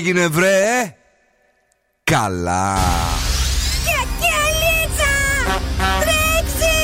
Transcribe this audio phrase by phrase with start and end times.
[0.00, 0.94] έγινε βρε;
[2.04, 2.78] Καλά.
[3.84, 5.12] Και αλίτσα
[6.00, 6.76] Τρέξει.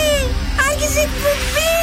[0.71, 1.75] Άρχισε εκπομπή.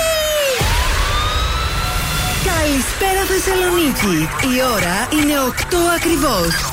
[2.46, 4.30] Καλησπέρα Θεσσαλονίκη.
[4.56, 6.73] Η ώρα είναι 8 ακριβώς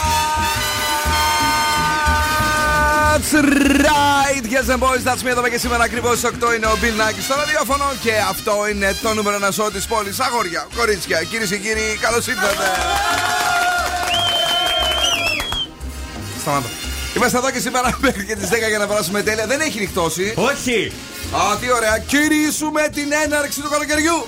[3.31, 3.47] That's
[3.87, 7.01] right, yes and boys, that's me εδώ και σήμερα ακριβώς στι 8 είναι ο Bill
[7.01, 10.19] Nackis στο ραδιόφωνο και αυτό είναι το νούμερο ένα σώμα της πόλης.
[10.19, 12.63] Αγόρια, κορίτσια, κυρίες και κύριοι, καλώς ήρθατε.
[16.41, 16.67] Σταμάτα.
[17.15, 19.47] Είμαστε εδώ και σήμερα μέχρι και τις 10 για να περάσουμε τέλεια.
[19.47, 20.33] Δεν έχει νυχτώσει.
[20.35, 20.91] Όχι!
[21.31, 21.97] Α, τι ωραία.
[21.97, 24.25] Κυρίσουμε την έναρξη του καλοκαιριού.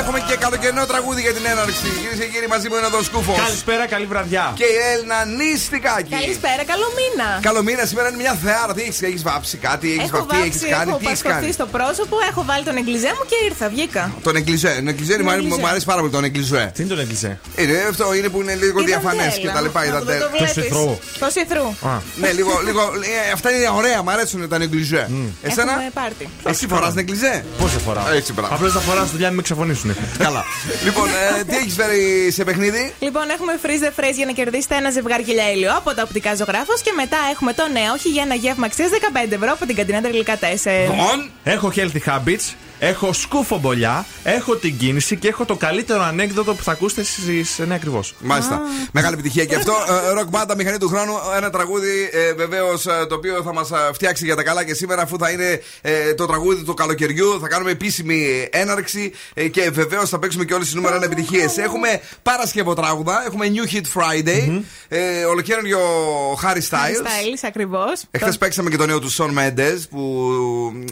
[0.00, 1.88] Έχουμε και καλοκαιρινό τραγούδι για την έναρξη.
[2.02, 3.36] Κυρίες και κύριοι, μαζί μου είναι εδώ ο Σκούφος.
[3.44, 4.44] Καλησπέρα, καλή βραδιά.
[4.60, 6.10] Και η Έλληνα Νίστικάκη.
[6.18, 7.28] Καλησπέρα, καλό μήνα.
[7.48, 8.72] Καλό μήνα, σήμερα είναι μια θεάρα.
[8.76, 11.40] Τι έχεις έχεις βάψει κάτι, έχεις Έχω βαφτεί, έχεις βάψει, κάνει, έχω τι έχεις πασκοφτεί
[11.46, 14.02] κάνει; στο πρόσωπο, έχω βάλει τον εγκλιζέ μου και ήρθα, βγήκα.
[14.26, 14.72] Τον εγκλιζέ.
[14.80, 15.60] Τον εγκλιζέ μου αρέσει- εγκλιζέ.
[15.62, 16.64] μου αρέσει πάρα πολύ τον εγκλιζέ.
[16.74, 17.30] Τι είναι το έγκλεισε.
[17.60, 19.42] Είναι αυτό είναι που είναι λίγο Η διαφανές δαντέλα.
[19.44, 19.80] και τα λοιπά.
[19.84, 20.22] η Αυτό δαντέλα.
[20.24, 20.52] το βλέπεις.
[20.58, 20.88] σιθρού.
[21.22, 21.66] Το σιθρού.
[22.22, 22.80] Ναι, λίγο, λίγο.
[23.28, 25.02] ε, Αυτά είναι ωραία, μου αρέσουν τα εγκλιζέ.
[25.48, 26.24] Εσένα; Έχουμε πάρτι.
[26.52, 27.44] Εσύ φοράς εγκλιζέ.
[27.58, 28.54] Πώ σε φοράω; Έτσι, μπράβο.
[28.54, 29.42] Απλώς θα φοράω στη δουλειά μην με
[29.90, 30.18] ξαφωνήσουν.
[30.26, 30.44] Καλά.
[30.84, 34.74] Λοιπόν, ε, τι έχεις φέρει σε παιχνίδι; Λοιπόν, έχουμε freeze the phrase για να κερδίσετε
[34.76, 38.34] ένα ζευγάρι γυαλιά από τα οπτικά ζωγράφος και μετά έχουμε το νέο όχι για ένα
[38.34, 38.88] γεύμα αξία
[39.26, 40.42] 15 ευρώ από την καντίνα Τελικά 4.
[40.82, 42.46] Λοιπόν, Έχω healthy habits,
[42.84, 47.46] έχω σκούφο μπολιά, έχω την κίνηση και έχω το καλύτερο ανέκδοτο που θα ακούσετε στι
[47.58, 48.14] 9 ακριβώς.
[48.18, 48.60] Μάλιστα.
[48.92, 49.72] Μεγάλη επιτυχία και αυτό.
[50.14, 51.12] Ροκ μπάντα, μηχανή του χρόνου.
[51.36, 55.30] Ένα τραγούδι βεβαίως το οποίο θα μας φτιάξει για τα καλά και σήμερα, αφού θα
[55.30, 57.38] είναι ε, το τραγούδι του καλοκαιριού.
[57.40, 61.56] Θα κάνουμε επίσημη έναρξη ε, και βεβαίως θα παίξουμε και όλες τις νούμερα επιτυχίες.
[61.58, 65.80] Έχουμε Παρασκευό τραγούδα, έχουμε New Hit Friday, ε, ολοκαίριο
[66.42, 67.02] Harry Styles.
[67.02, 68.02] Styles, ακριβώς.
[68.10, 70.32] Εχθές παίξαμε και το νέο του Σον Mendes που.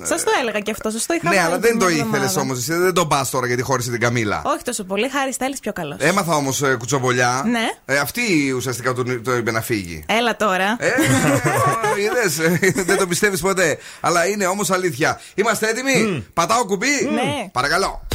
[0.03, 2.17] Σας το έλεγα και αυτό, σας το είχα Ναι, βάλει αλλά την δεν το εβδομάδα.
[2.17, 2.59] ήθελες όμως.
[2.59, 4.43] Εσύ δεν τον πας τώρα γιατί χώρισε την Καμίλα.
[4.45, 5.97] Όχι τόσο πολύ, Χάρη Styles πιο καλός.
[6.01, 7.43] Έμαθα όμως κουτσομπολιά.
[7.47, 7.69] Ναι.
[7.85, 10.05] Ε, αυτή ουσιαστικά το, το είπε να φύγει.
[10.07, 10.77] Έλα τώρα.
[10.79, 10.91] Ε,
[12.01, 13.79] είδες, ε, δεν το πιστεύεις ποτέ.
[14.01, 15.21] Αλλά είναι όμως αλήθεια.
[15.35, 17.49] Είμαστε έτοιμοι; Πατάω κουμπί; Ναι.
[17.53, 18.07] Παρακαλώ.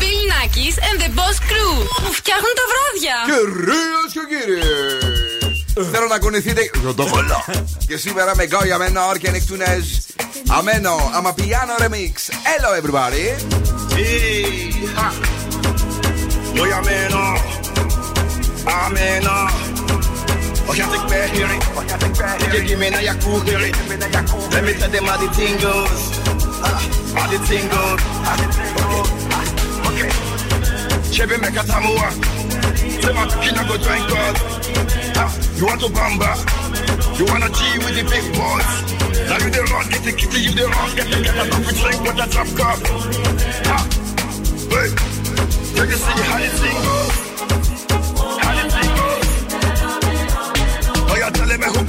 [0.00, 1.74] Bill Nackis and the Boss Crew
[2.04, 3.16] που φτιάχνουν τα βράδια.
[3.26, 5.43] Κυρίες και κύριοι.
[5.74, 6.70] Δεν έρωνα κοντινοί.
[6.82, 7.44] Το έτοιμο.
[7.86, 9.00] Και σήμερα μεγάλια μένω.
[9.00, 10.06] Αρκενικτούνες.
[10.48, 11.10] Αμένο.
[11.14, 12.14] Αμα πιάνο remix.
[12.46, 13.24] Hello everybody.
[16.52, 17.38] Νιώγαμενο.
[18.84, 19.50] Αμένο.
[20.66, 21.44] Ο κιάτικ μερική.
[22.50, 23.74] Τι κάνει μια κουβεριτ.
[24.52, 26.14] Λέμε τις τέματι tingles.
[27.24, 27.48] Tingles.
[27.48, 28.00] Tingles.
[28.16, 28.42] Ωχ.
[29.86, 30.04] Ωχ.
[30.04, 30.38] Ωχ.
[30.38, 30.46] Ωχ.
[31.24, 31.58] Ωχ.
[31.84, 32.04] Ωχ.
[32.04, 32.43] Ωχ.
[32.88, 33.76] Go
[34.08, 34.34] God.
[35.16, 36.32] Ah, You want to bamba?
[37.18, 38.68] You wanna G with the big boys?
[39.28, 41.74] Now you the run, get the kitty, you the run, get the get a coffee
[41.80, 42.78] drink with a drop cup.
[43.66, 43.84] Ah,
[44.74, 44.88] Hey,
[45.76, 46.38] you can see how.
[48.42, 48.52] How.
[51.06, 51.84] Oh, you're telling me who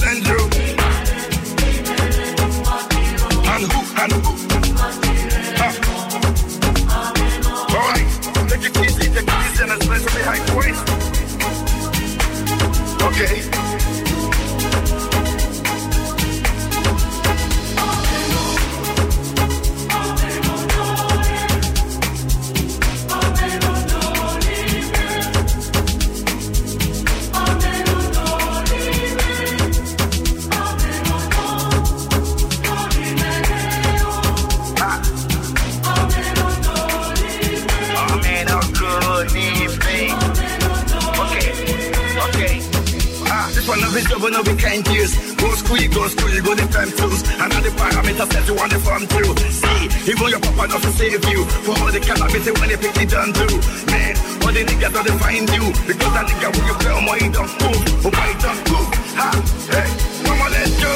[46.10, 47.22] school, you go school, you go the time tools.
[47.40, 49.34] And all the parameters that you want to farm through.
[49.50, 51.46] See, even your papa doesn't save you.
[51.66, 53.56] For all the cannabis when they pick it done too.
[53.90, 54.14] Man,
[54.44, 55.66] all the niggas don't find you.
[55.88, 57.82] Because that nigga will you tell he don't move.
[58.06, 58.90] Oh, he don't move?
[59.18, 59.30] Ha,
[59.74, 59.90] hey,
[60.26, 60.94] mama, let's go.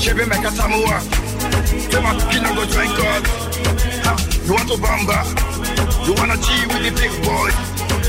[0.00, 0.96] Chevy make a samoa.
[1.90, 3.22] Tell my kid go drink God.
[4.06, 4.12] Ha,
[4.44, 5.20] you want to bamba?
[6.06, 7.50] You wanna G with the big boy?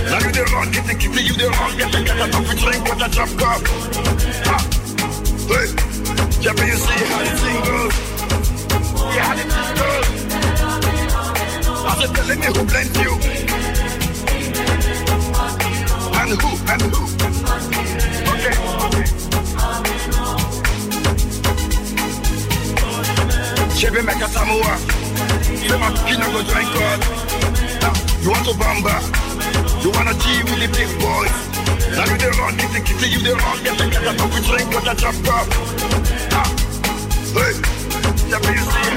[0.08, 2.58] Now you the run, get the kitty, you the run, get the get a coffee
[2.58, 4.20] drink with a drop cup.
[5.51, 5.68] Hey,
[6.39, 7.95] Jeffrey, you see how the thing goes.
[9.15, 10.07] Yeah, how the thing goes.
[11.89, 13.12] After telling me who blamed you.
[16.19, 17.03] And who, and who.
[18.31, 18.56] Okay,
[18.86, 19.06] okay.
[23.75, 24.74] Chebe Mekatamua.
[25.68, 27.00] Say my kid go join God.
[27.81, 28.95] Now, you want to bamba.
[29.83, 31.50] You wanna G with the big boys.
[31.89, 34.13] Now the run, kitty kitty, you the run, get a get a
[34.48, 35.16] drink, get a drop
[37.33, 37.54] Hey!
[38.51, 38.92] You see.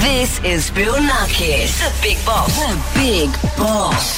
[0.00, 2.56] This is Bill Nackis, the big boss.
[2.58, 4.17] The big boss.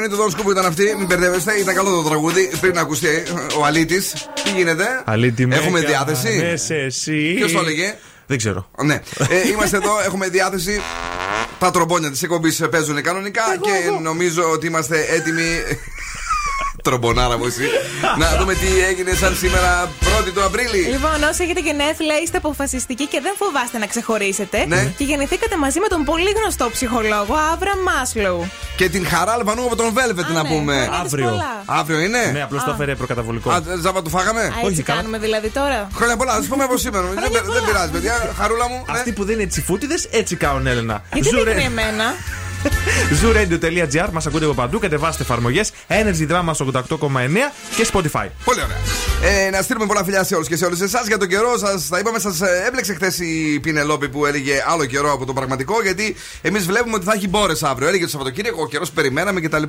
[0.00, 1.52] Φωνή του Δόσκου που ήταν αυτή, μην μπερδεύεστε.
[1.52, 2.50] Ήταν καλό το τραγούδι.
[2.60, 3.22] Πριν να ακουστεί ε,
[3.58, 4.12] ο Αλήτης.
[4.42, 6.74] Τι γίνεται, Αλήτη με Έχουμε έκανες διάθεση.
[6.74, 7.34] εσύ.
[7.36, 7.94] Ποιος το έλεγε;
[8.26, 8.70] Δεν ξέρω.
[8.84, 8.94] Ναι.
[9.28, 10.80] Ε, είμαστε εδώ, έχουμε διάθεση.
[11.58, 15.42] Τα τρομπόνια της εκπομπής παίζουν κανονικά και νομίζω ότι είμαστε έτοιμοι.
[16.82, 17.68] Τρομπονάρα μου εσύ.
[18.18, 20.78] να δούμε τι έγινε σαν σήμερα 1η του Απρίλη.
[20.78, 24.64] Λοιπόν, όσοι έχετε γενέθλια, είστε αποφασιστικοί και δεν φοβάστε να ξεχωρίσετε.
[24.66, 24.92] Ναι.
[24.98, 28.50] Και γεννηθήκατε μαζί με τον πολύ γνωστό ψυχολόγο Άβρα Μάσλοου.
[28.80, 30.72] Και την χαρά Αλβανού από τον Velvet να ναι, πούμε.
[30.72, 31.28] χρόνια της Αύριο.
[31.28, 31.62] πολλά.
[31.66, 33.50] Αύριο είναι; Ναι, απλώς το έφερε προκαταβολικό.
[33.50, 34.98] Α, Ζάβα του φάγαμε; Α, έτσι καλά.
[34.98, 35.88] κάνουμε δηλαδή τώρα.
[35.94, 37.04] Χρόνια πολλά, ας πούμε από σήμερα.
[37.06, 37.64] δεν, Χρόνια δεν πολλά.
[37.66, 38.32] πειράζει, παιδιά.
[38.38, 38.84] Χαρούλα μου.
[38.86, 38.98] ναι.
[38.98, 41.02] Αυτοί που δεν είναι τσιφούτιδες έτσι κάνουν Έλενα.
[41.12, 42.04] Γιατί Ζουρε- δείχνει εμένα.
[43.20, 44.78] Zooradio.gr μας ακούτε από παντού.
[44.78, 48.26] Κατεβάστε εφαρμογές Energy Drama 88,9 και Spotify.
[48.44, 48.76] Πολύ ωραία.
[49.22, 51.88] Ε, να στείλουμε πολλά φιλιά σε όλους και σε όλε εσάς για τον καιρό σας.
[51.88, 55.82] Τα είπαμε, σας έμπλεξε χθες η Πινελόπη που έλεγε άλλο καιρό από το πραγματικό.
[55.82, 57.88] Γιατί εμείς βλέπουμε ότι θα έχει μπόρε αύριο.
[57.88, 59.62] Έλεγε το Σαββατοκύριακο, ο καιρός περιμέναμε κτλ.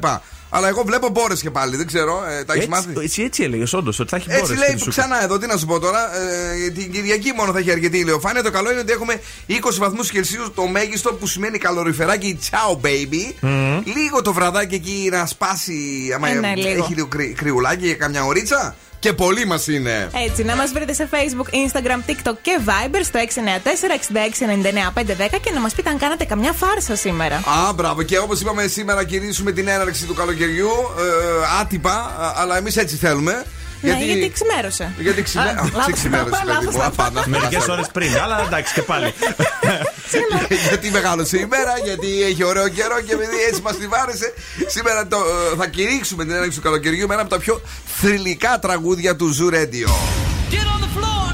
[0.50, 2.24] Αλλά εγώ βλέπω μπόρε και πάλι, δεν ξέρω.
[2.39, 4.70] Ε, τα έχεις μάθει; Έτσι, έτσι, έτσι έλεγες, όντως, ότι θα έχει Έτσι μπόρες λέει
[4.70, 4.91] στη Σούκα.
[4.91, 6.00] ξανά εδώ, τι να σου πω τώρα.
[6.65, 8.43] Ε, την Κυριακή μόνο θα έχει αρκετή ηλιοφάνεια.
[8.43, 12.39] Το καλό είναι ότι έχουμε 20 βαθμούς Κελσίου το μέγιστο που σημαίνει καλοριφεράκι.
[12.51, 13.48] Ciao baby.
[13.96, 16.12] Λίγο το βραδάκι εκεί να σπάσει.
[16.15, 16.84] Άμα Ε, ναι, λίγο.
[16.84, 18.75] έχει λίγο κρυ, κρυουλάκι για καμιά ωρίτσα.
[19.01, 20.10] Και πολύ μας είναι.
[20.27, 23.24] Έτσι, να μας βρείτε σε Facebook, Instagram, TikTok και Viber στο 694-6699-510
[25.41, 27.36] και να μας πείτε αν κάνατε καμιά φάρσα σήμερα.
[27.36, 28.03] Α, μπράβο.
[28.03, 30.67] Και όπως είπαμε, σήμερα κηρύσουμε την έναρξη του καλοκαιριού.
[30.67, 33.46] Ε, άτυπα, α, αλλά εμείς έτσι θέλουμε.
[33.82, 34.94] Ναι, γιατί ξημέρωσε.
[34.98, 35.44] Γιατί ξημέ...
[35.44, 36.80] Α, Α, λάθος ξημέρωσε, να πάω, παιδί λάθος μου.
[36.80, 37.12] να Απάνα.
[37.12, 37.24] πάω.
[37.28, 39.14] Μερικές ώρες πριν, αλλά εντάξει και πάλι.
[40.70, 44.34] γιατί μεγάλωσε η μέρα, γιατί έχει ωραίο καιρό και επειδή έτσι μας τη βάρεσε.
[44.68, 47.62] Σήμερα το, ε, θα κηρύξουμε την έναρξη του καλοκαιριού με ένα από τα πιο
[48.00, 49.90] θρηλυκά τραγούδια του Zoo Radio.
[50.54, 51.28] Get on the floor.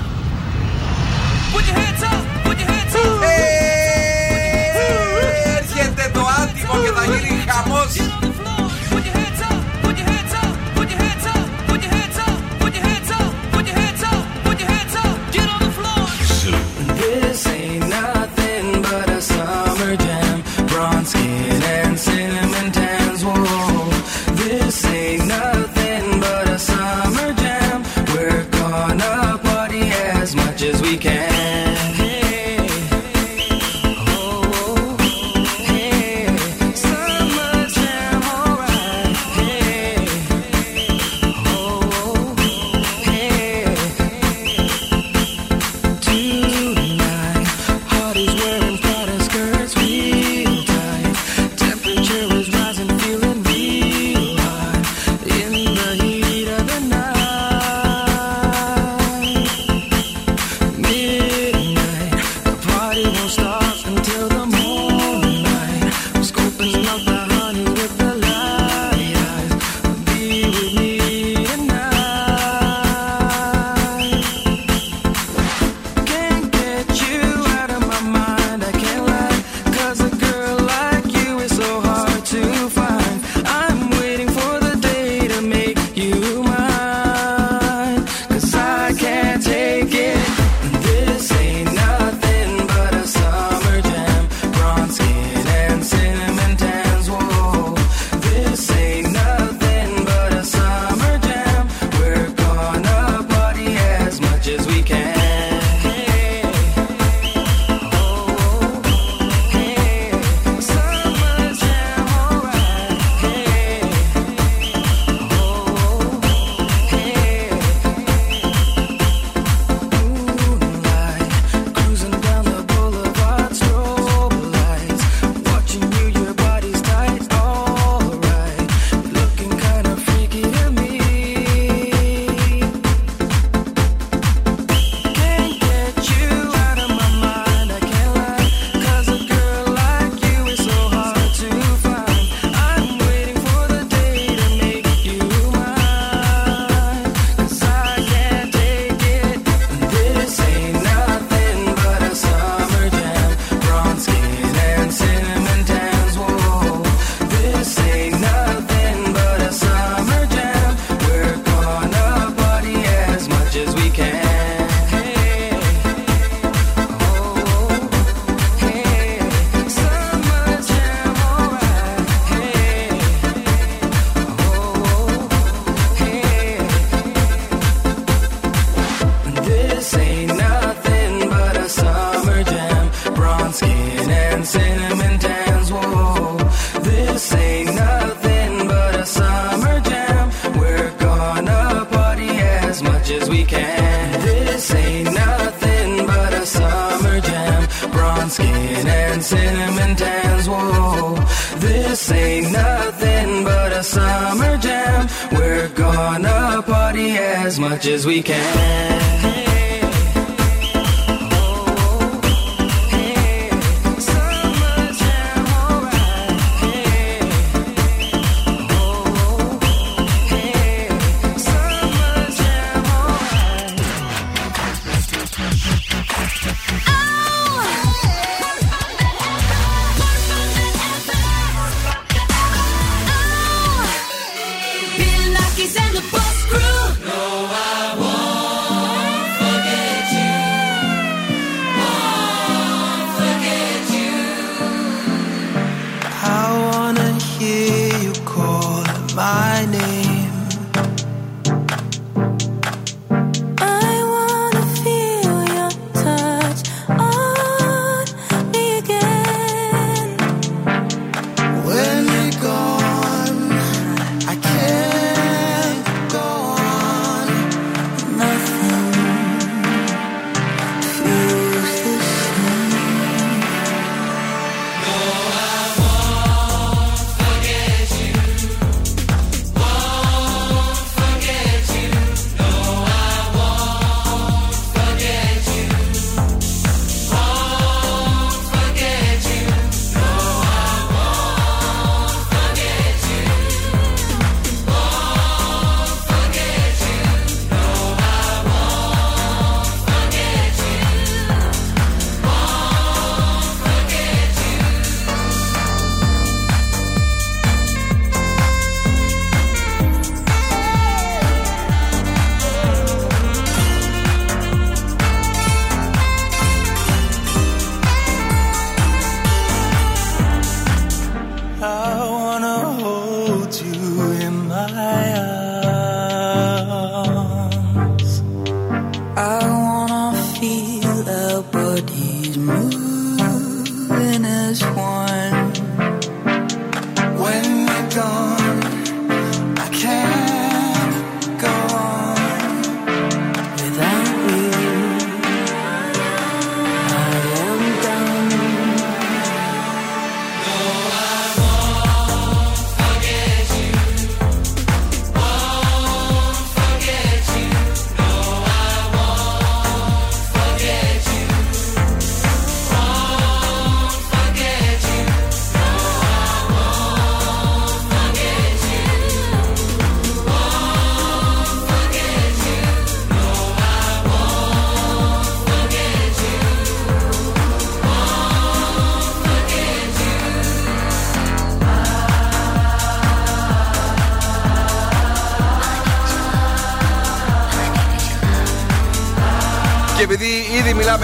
[1.53, 2.21] Put your hands up.
[2.45, 3.23] Put your hands up.
[3.23, 3.37] Ε,
[5.57, 7.36] Έρχεται το άτιμο και θα γίνει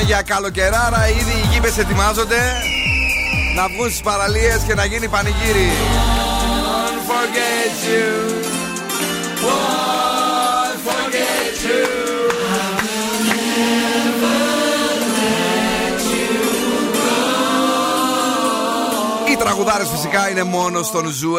[0.05, 2.41] για καλοκαιράρα, ήδη οι γύπες ετοιμάζονται
[3.55, 5.69] να βγουν στις παραλίες και να γίνει πανηγύρι.
[6.83, 8.09] Won't forget you.
[9.45, 12.03] Won't forget you.
[19.31, 21.33] Οι τραγουδάρες φυσικά είναι μόνο στον Zoo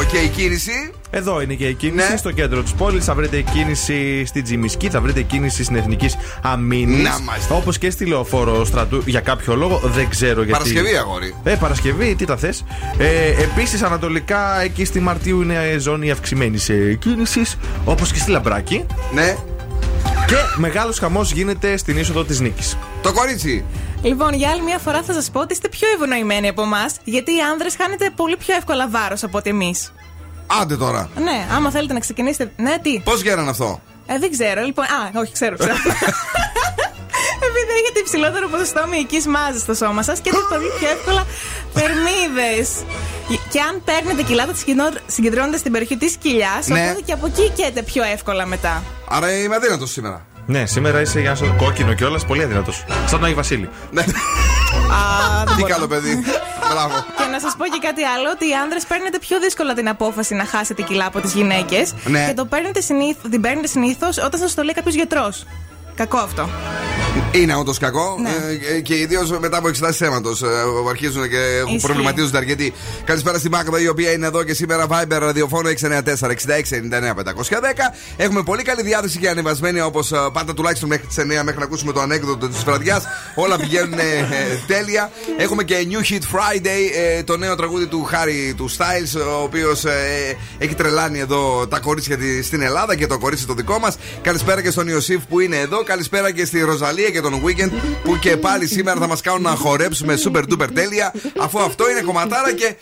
[0.00, 0.92] 90,8 και η κίνηση.
[1.10, 2.16] Εδώ είναι και η κίνηση Ναι.
[2.16, 3.04] στο κέντρο της πόλης.
[3.04, 6.10] Θα βρείτε κίνηση στη Τζιμισκή, θα βρείτε κίνηση στην Εθνική
[6.42, 7.02] Αμήνης.
[7.02, 7.54] Να είμαστε.
[7.54, 9.78] Όπως και στη λεωφόρο στρατού για κάποιο λόγο.
[9.84, 10.50] Δεν ξέρω γιατί.
[10.52, 11.34] Παρασκευή, αγόρι.
[11.42, 12.64] Ε, Παρασκευή, τι τα θες.
[12.98, 17.56] Ε, Επίσης, ανατολικά εκεί στη Μαρτίου είναι ζώνη αυξημένης κίνησης.
[17.84, 18.86] Όπως και στη Λαμπράκη.
[19.14, 19.36] Ναι.
[20.26, 22.76] Και μεγάλος χαμός γίνεται στην είσοδο της Νίκης.
[23.02, 23.64] Το κορίτσι.
[24.02, 27.30] Λοιπόν, για άλλη μια φορά θα σας πω ότι είστε πιο ευνοημένοι από εμάς, γιατί
[27.30, 29.92] οι άνδρες χάνετε πολύ πιο εύκολα βάρος από ότι εμείς.
[30.60, 31.08] Άντε τώρα.
[31.22, 32.52] Ναι, άμα θέλετε να ξεκινήσετε.
[32.56, 34.84] Ναι, τι; Πώς γίνανε αυτό; Ε, δεν ξέρω, λοιπόν.
[34.84, 35.72] Α, όχι, ξέρω, ξέρω.
[37.48, 41.26] Επειδή έχετε υψηλότερο ποσοστό μυϊκής μάζας στο σώμα σας και έχετε πολύ πιο εύκολα
[41.74, 42.68] θερμίδες.
[43.50, 46.80] Και αν παίρνετε κοιλάτα, τις συγκεντρώ- συγκεντρώνετε στην περιοχή της κοιλιάς, Ναι.
[46.88, 48.82] οπότε και από εκεί καίτε πιο εύκολα μετά.
[49.08, 50.24] Άρα είμαι αδύνατος σήμερα.
[50.46, 52.72] Ναι, σήμερα είσαι για να σου κόκκινο κιόλας, πολύ αδυνατό.
[52.72, 53.68] Σαν τον Άγιο Βασίλη.
[53.90, 54.00] Ναι.
[54.00, 54.06] Α,
[55.44, 55.72] δεν Τι μπορώ.
[55.74, 56.18] καλό παιδί.
[56.70, 56.94] Μπράβο.
[57.16, 60.34] Και να σας πω και κάτι άλλο, ότι οι άνδρες παίρνετε πιο δύσκολα την απόφαση
[60.34, 61.94] να χάσετε κιλά από τις γυναίκες.
[62.04, 62.26] Ναι.
[62.26, 65.44] Και το παίρνετε συνήθ, την παίρνετε συνήθως όταν σας το λέει κάποιος γιατρός.
[66.00, 66.48] Κακό αυτό.
[67.32, 68.28] Είναι όντως κακό Ναι.
[68.28, 71.36] ε, ε, και ιδίως μετά από εξετάσεις αίματο ε, αρχίζουν και
[71.66, 71.86] Ισχύει.
[71.86, 72.72] προβληματίζονται αρκετοί.
[73.04, 75.72] Καλησπέρα στη Μάγδα η οποία είναι εδώ και σήμερα Viber ραδιοφόνο 694-6699-510.
[78.16, 81.92] Έχουμε πολύ καλή διάθεση και ανεβασμένη όπως πάντα τουλάχιστον μέχρι τις 9 μέχρι να ακούσουμε
[81.92, 83.04] το ανέκδοτο της βραδιάς.
[83.34, 84.26] Όλα πηγαίνουν ε, ε,
[84.66, 85.10] τέλεια.
[85.38, 89.84] Έχουμε και New Hit Friday, ε, το νέο τραγούδι του Χάρη του Styles, ο οποίος
[90.58, 93.96] έχει τρελάνει εδώ τα κορίτσια της στην Ελλάδα και το κορίτσι το δικό μας.
[94.22, 95.84] Καλησπέρα και στον Ιωσήφ που είναι εδώ.
[95.90, 97.70] Καλησπέρα και στη Ροζαλία και τον Weekend
[98.04, 101.14] που και πάλι σήμερα θα μας κάνουν να χορέψουμε super duper τέλεια.
[101.38, 102.74] Αφού αυτό είναι κομματάρα και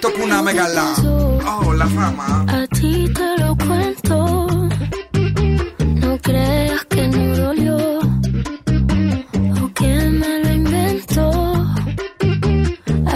[0.00, 0.82] το κουνάμε καλά.
[1.66, 2.44] Ω, λαφάμα.
[2.48, 4.16] A ti te lo cuento.
[6.04, 7.78] No creas que no dolió.
[9.62, 11.24] O que me lo invento.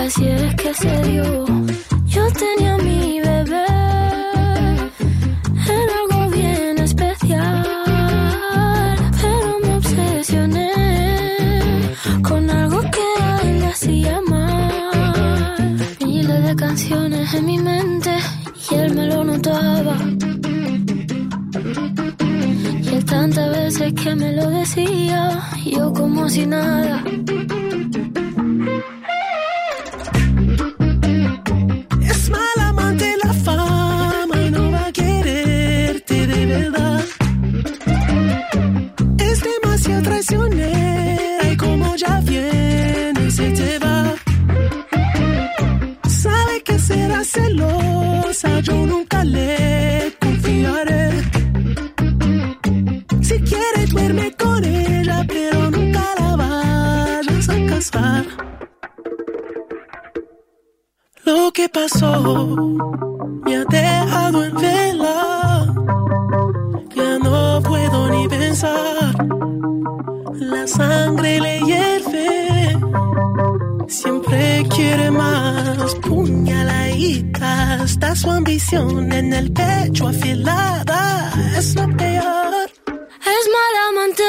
[0.00, 1.73] Así es que se dio.
[23.14, 27.02] Tantas veces que me lo decía, yo como si nada.
[61.64, 62.56] Que pasó
[63.44, 65.66] me ha dejado en vela.
[66.94, 69.14] Ya no puedo ni pensar.
[70.34, 72.78] La sangre le hierve.
[73.88, 75.94] Siempre quiere más.
[76.06, 77.84] Puñaladita.
[77.84, 81.32] Está su ambición en el pecho afilada.
[81.56, 82.68] Es lo peor.
[83.34, 84.24] Es mala amante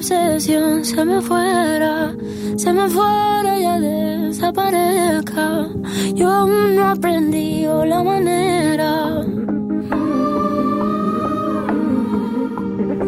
[0.00, 2.16] obsesión se me fuera,
[2.56, 5.68] se me fuera y desaparezca.
[6.14, 9.22] Yo aún no aprendí la manera.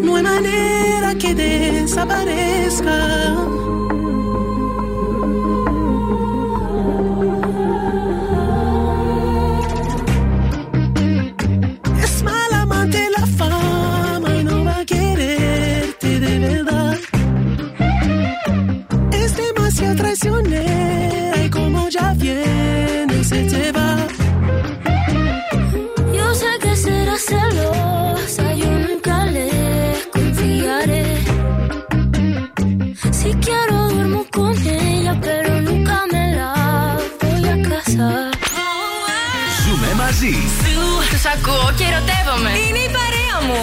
[0.04, 3.61] No hay manera que desaparezca.
[34.36, 36.52] Con ella, pero nunca me la
[37.20, 38.30] voy a casar.
[39.62, 40.34] Ζούμε μαζί.
[41.10, 42.50] Τους ακούω και ερωτεύομαι.
[42.50, 43.56] Είναι η παρέα μου.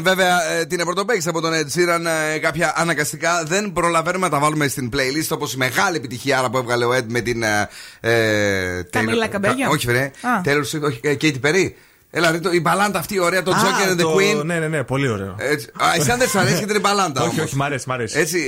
[0.00, 3.42] Sheeran, βέβαια ε, την πρωτοπαίχει από τον Ed Sheeran ε, κάποια αναγκαστικά.
[3.46, 6.94] Δεν προλαβαίνουμε να τα βάλουμε στην playlist όπως η μεγάλη επιτυχία άρα που έβγαλε ο
[6.96, 7.42] Ed με την.
[7.42, 7.68] ε,
[8.00, 9.64] ε, Καμίλα Taylor- Καμπέγιο.
[9.64, 10.00] Κα- Όχι, βρε.
[10.20, 10.40] Α.
[10.44, 11.72] Taylor Swift, όχι, ε, Katy Perry.
[12.12, 14.44] Έλα, ρε, το- η μπαλάντα αυτή η ωραία, το Joker and the το- Queen.
[14.44, 15.34] Ναι, ναι, ναι, πολύ ωραίο.
[15.38, 15.66] Έτσι.
[15.76, 17.20] Α, εσύ αν δεν σ' αρέσει και την μπαλάντα.
[17.24, 17.44] όχι, όμως.
[17.44, 18.18] όχι, μ' αρέσει, μ' αρέσει.
[18.18, 18.38] Έτσι,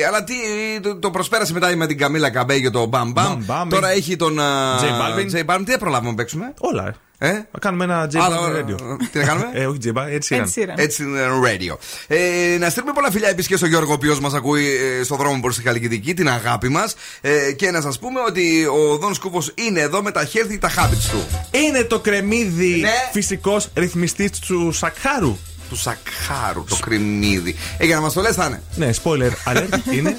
[0.00, 0.34] ε, αλλά τι,
[0.76, 3.22] ε, το, το προσπέρασε μετά με την Καμίλα Καμπέγιο το Bam Bam.
[3.26, 3.94] Bam Bam, Τώρα ε.
[3.94, 4.38] έχει τον.
[4.38, 4.42] ε,
[4.80, 5.36] J Balvin.
[5.36, 5.58] J Balvin.
[5.64, 6.94] Τι δεν προλάβουμε να παίξουμε; Όλα.
[7.24, 8.96] Ε; Ε; Να κάνουμε ένα J Άλλο, Balvin ε, Radio.
[9.12, 10.74] Τι να κάνουμε; Ε, όχι J Balvin, έτσι Ed ήταν.
[10.74, 10.78] Sheeran.
[10.82, 11.76] Έτσι είναι radio.
[12.06, 14.66] Ε, να στείλουμε πολλά φιλιά επίσης και στο Γιώργο, ο οποίος μας ακούει
[15.00, 16.94] ε, στο δρόμο προ τη Χαλκιδική, την αγάπη μας.
[17.20, 20.70] Ε, και να σας πούμε ότι ο Δον Σκούφος είναι εδώ με τα healthy τα
[20.70, 21.26] habits του.
[21.50, 22.90] Είναι το κρεμμύδι Ναι.
[23.12, 25.36] φυσικός ρυθμιστής του Σακχάρου.
[25.68, 27.56] Του Σακχάρου, το κρυμμύδι.
[27.78, 28.62] Ε, για να μας το λες, θα είναι.
[28.74, 30.16] Ναι, spoiler alert είναι.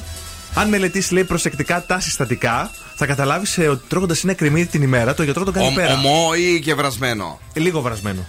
[0.55, 5.23] Αν μελετήσεις, λέει, προσεκτικά τα συστατικά, θα καταλάβεις ότι τρώγοντας ένα κρεμμύδι την ημέρα, το
[5.23, 5.93] γιατρό τον κάνει Ομ- πέρα.
[5.93, 7.39] Ομό ή και βρασμένο.
[7.53, 8.25] Ε, Λίγο βρασμένο.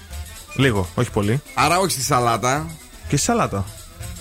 [0.56, 1.42] Λίγο, όχι πολύ.
[1.54, 2.66] Άρα όχι στη σαλάτα.
[3.08, 3.64] Και στη σαλάτα.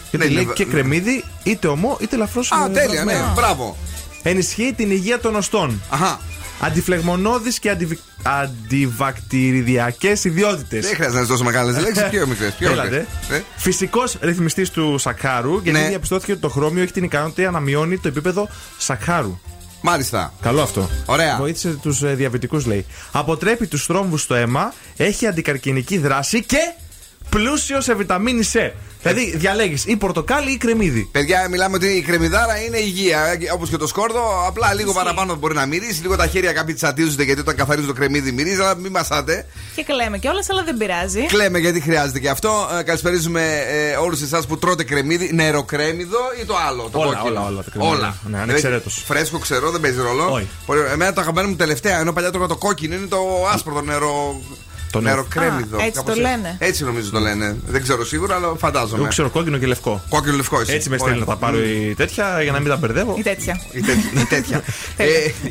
[0.10, 2.42] Γιατί Ναι, λέει ναι, και βε- κρεμμύδι, είτε ομό, είτε ελαφρώ.
[2.42, 3.78] Α, τέλεια, ναι, μπράβο.
[4.24, 5.82] Ενισχύει την υγεία των οστών.
[5.89, 6.20] Αχα.
[6.65, 7.99] Αντιφλεγμονώδεις και αντιβι...
[8.23, 10.86] αντιβακτηριδιακές ιδιότητες.
[10.86, 12.04] Δεν χρειάζεται να τόσο μεγάλες λέξεις.
[12.10, 12.47] Πιο μικρέ.
[12.60, 12.89] Πιο Έλατε.
[12.89, 13.38] μικρές.
[13.39, 15.88] Ε, Φυσικός ρυθμιστής του σακχάρου, γιατί Ναι.
[15.88, 19.39] διαπιστώθηκε ότι το χρώμιο έχει την ικανότητα να μειώνει το επίπεδο σακχάρου.
[19.82, 20.34] Μάλιστα.
[20.41, 20.89] Καλό αυτό.
[21.06, 21.38] Ωραία.
[21.38, 22.86] Βοήθησε τους ε, διαβητικούς, λέει.
[23.12, 26.73] Αποτρέπει τους θρόμβου στο αίμα, έχει αντικαρκυνική δράση και
[27.30, 28.71] πλούσιος σε βιταμίνη C.
[29.04, 31.10] Δηλαδή διαλέγεις ή πορτοκάλι ή κρεμμύδι.
[31.12, 33.38] Παιδιά, μιλάμε ότι η κρεμμυδάρα είναι υγεία.
[33.54, 36.02] Όπως και το σκόρδο, απλά λίγο παραπάνω μπορεί να μυρίσει.
[36.02, 39.46] Λίγο τα χέρια κάποιοι τσατίζονται γιατί όταν καθαρίζουν το κρεμμύδι μυρίζει, αλλά μην μασάτε.
[39.76, 41.22] Και κλαίμε κιόλα, αλλά δεν πειράζει.
[41.26, 42.70] Κλαίμε γιατί χρειάζεται και αυτό.
[42.80, 45.30] Ε, καλησπερίζουμε ε, όλους εσάς που τρώτε κρεμμύδι.
[45.34, 47.39] Νεροκρέμιδο ή το άλλο, το Όλα, κόκκινο.
[47.39, 47.98] όλα, όλα τα κρεμμύδια.
[47.98, 48.16] όλα.
[48.30, 48.94] Ναι, ανεξαιρέτως.
[48.94, 50.32] Δηλαδή, Φρέσκο, ξέρω, δεν παίζει ρόλο.
[50.32, 50.48] Όχι.
[50.66, 50.92] Πολύ ωραία.
[50.92, 54.42] Εμένα το αγαπημένο μου τελευταία, ενώ παλιά τρώγα το κόκκινο, είναι το άσπρο, το νερό.
[54.93, 55.15] Το νερό.
[55.15, 55.77] νεροκρέμιδο.
[55.77, 56.56] Α, έτσι κάπως το λένε.
[56.60, 57.56] Έτσι νομίζω το λένε.
[57.67, 58.97] Δεν ξέρω σίγουρα, αλλά φαντάζομαι.
[58.97, 60.03] Εγώ ξέρω κόκκινο και λευκό.
[60.10, 60.73] Κόκκινο λευκό εσύ.
[60.73, 61.06] Έτσι με Ωραία.
[61.13, 63.15] στέλνει να τα πάρω η τέτοια για να μην τα μπερδεύω.
[63.17, 63.62] Ή τέτοια.
[63.71, 64.21] Η τέτοια.
[64.21, 64.63] η τέτοια.
[64.97, 65.06] ε,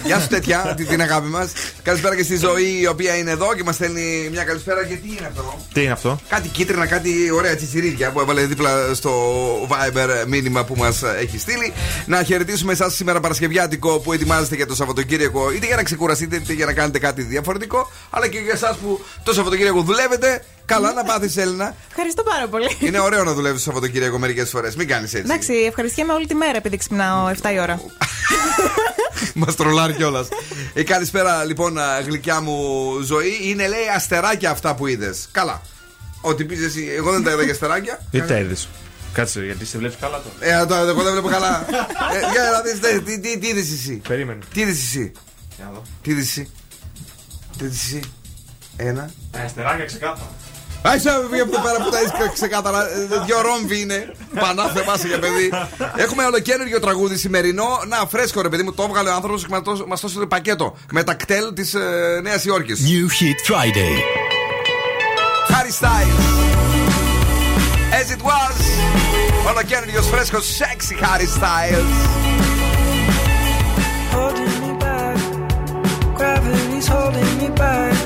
[0.04, 1.52] γεια σου, τέτοια, την, την αγάπη μας.
[1.82, 4.84] Καλησπέρα και στη ζωή η οποία είναι εδώ και μας στέλνει μια καλησπέρα.
[4.84, 8.94] Και τι είναι αυτό; Τι είναι αυτό; Κάτι κίτρινα, κάτι ωραία τσιτσιρίδια που έβαλε δίπλα
[8.94, 9.12] στο
[9.68, 11.72] Viber μήνυμα που μας έχει στείλει.
[12.06, 16.52] Να χαιρετήσουμε εσάς σήμερα Παρασκευιάτικο που ετοιμάζεστε για το Σαββατοκύριακο, είτε για να ξεκουραστείτε, είτε
[16.52, 20.44] για να κάνετε κάτι διαφορετικό, αλλά και για εσάς που το Σαββατοκύριακο δουλεύετε.
[20.64, 21.74] Καλά να πάθεις, Έλληνα.
[21.88, 22.76] Ευχαριστώ πάρα πολύ.
[22.80, 24.76] Είναι ωραίο να δουλεύεις το Σαββατοκύριακο μερικές φορές.
[24.76, 25.30] Μην κάνεις έτσι.
[25.30, 27.80] Εντάξει, ευχαριστιέμαι όλη τη μέρα επειδή ξυπνάω 7 η ώρα.
[29.34, 30.28] Μας τρολάρει κιόλας.
[30.74, 32.56] ε, καλησπέρα λοιπόν, α, γλυκιά μου
[33.02, 33.38] ζωή.
[33.42, 35.28] Είναι λέει αστεράκια αυτά που είδες.
[35.32, 35.62] Καλά.
[36.20, 38.00] Ό,τι πεις εσύ, εγώ δεν τα είδα για αστεράκια.
[38.10, 38.68] Τι τα είδες.
[39.12, 40.60] Κάτσε, γιατί σε βλέπεις καλά τώρα.
[40.62, 41.66] Ε, το, εγώ δεν βλέπω καλά.
[42.14, 44.38] ε, για να δεις, δε, τι, τι, τι είδες εσύ; Περίμενε.
[44.54, 45.12] Τι είδες εσύ;
[45.56, 45.82] Για να δω.
[46.02, 46.50] Τι είδες εσύ;
[47.58, 48.00] Τι είδες εσύ;
[48.76, 49.10] Ένα.
[49.30, 50.30] Τα αστεράκια ξεκάθαρα.
[50.84, 52.88] Άχι να βγει από εδώ πέρα που τα είσαι ξεκάθαρα.
[52.88, 54.14] Ε, Δυο ρόμβι είναι.
[54.40, 55.52] Πανά θεμάσαι για παιδί.
[55.96, 57.66] Έχουμε ολοκένουργιο τραγούδι σημερινό.
[57.88, 60.76] Να, φρέσκο ρε παιδί μου, το έβγαλε ο άνθρωπος και μας το έστειλε πακέτο.
[60.90, 62.80] Με τα κτέλ της ε, Νέας Υόρκης.
[62.80, 63.94] New Hit Friday.
[65.54, 66.18] Harry Styles.
[68.00, 68.56] As it was.
[69.50, 72.12] Ολοκένουργιος φρέσκος, sexy Harry Styles.
[74.12, 75.18] holding me back.
[76.16, 78.01] Gravity's holding me back.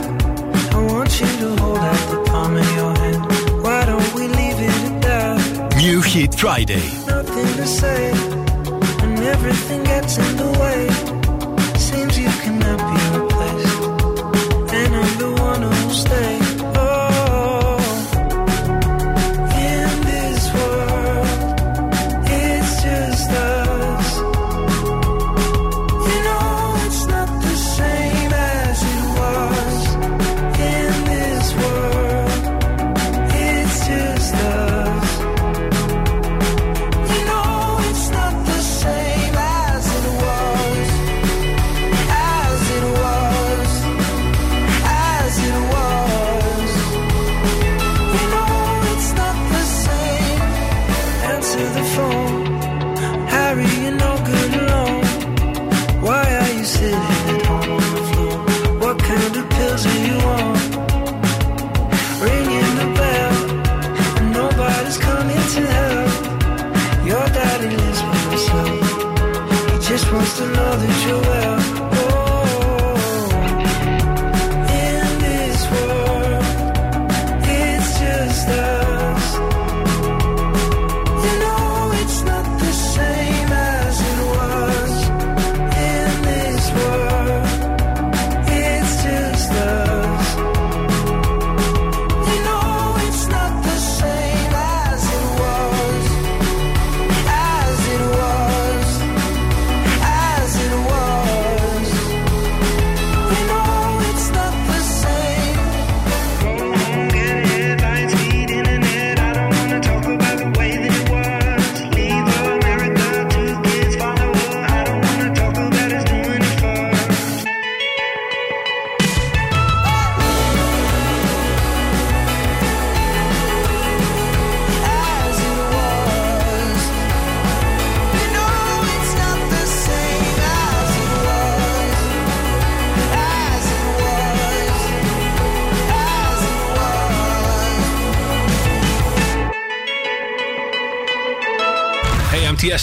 [5.76, 6.82] New Hit Friday.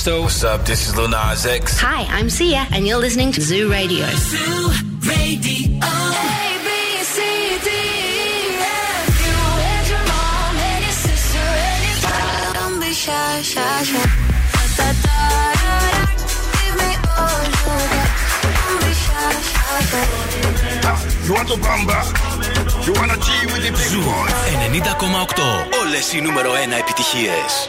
[0.02, 0.22] Tiesto.
[0.22, 0.66] What's up?
[0.66, 1.78] This is Lil Nas X.
[1.78, 4.06] Hi, I'm Sia, and you're listening to Zoo Radio.
[4.10, 4.74] Zoo
[5.06, 5.78] Radio.
[5.78, 5.98] A,
[6.66, 6.68] B,
[7.14, 7.22] C,
[7.62, 7.70] D,
[8.58, 9.38] F, you
[9.70, 14.02] and your mom and your sister and your Don't be shy, shy, shy.
[14.02, 16.10] Da, da, da, da, da.
[16.58, 17.62] Give me all you
[17.94, 18.10] got.
[18.50, 20.98] Don't be shy, shy, shy.
[21.22, 21.98] You want to bamba?
[22.82, 24.26] You wanna G with the big boy?
[24.74, 25.66] 90,8.
[25.80, 27.68] Όλες οι νούμερο 1 επιτυχίες.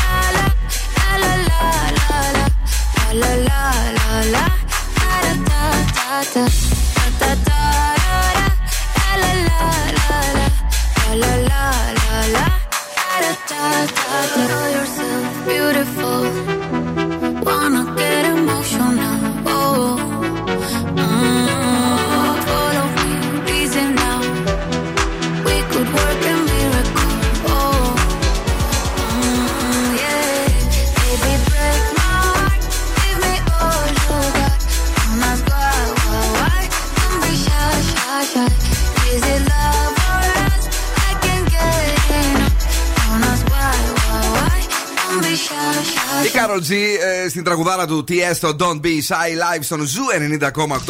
[47.41, 50.41] ε, στην τραγουδάρα του TS στο Don't Be Shy Live στον Zoo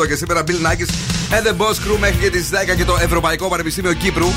[0.01, 0.89] 90,8 και σήμερα Bill Nackis
[1.35, 4.27] and the Boss Crew μέχρι και τις 10 και το Ευρωπαϊκό Πανεπιστήμιο Κύπρου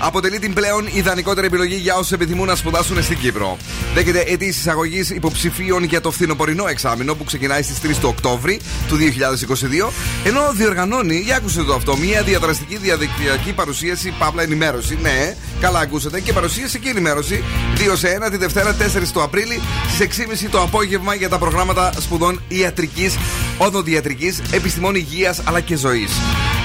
[0.00, 3.56] αποτελεί την πλέον ιδανικότερη επιλογή για όσους επιθυμούν να σπουδάσουν στην Κύπρο.
[3.94, 8.96] Δέχεται αιτήσεις εισαγωγής υποψηφίων για το φθινοπορεινό εξάμεινο που ξεκινάει στις 3 του Οκτώβρη του
[8.96, 9.90] 2022,
[10.24, 14.98] ενώ διοργανώνει, για άκουσε το αυτό, μια διαδραστική διαδικτυακή παρουσίαση, παύλα ενημέρωση.
[15.02, 17.44] Ναι, καλά ακούσατε, και παρουσίαση και ενημέρωση
[17.76, 19.60] 2 σε 1 τη Δευτέρα 4 του Απρίλη
[19.94, 20.08] στι
[20.44, 23.16] 6.30 το απόγευμα για τα προγράμματα σπουδών ιατρικής,
[23.58, 26.10] οδοντιατρική, επιστημών υγείας αλλά και ζωής.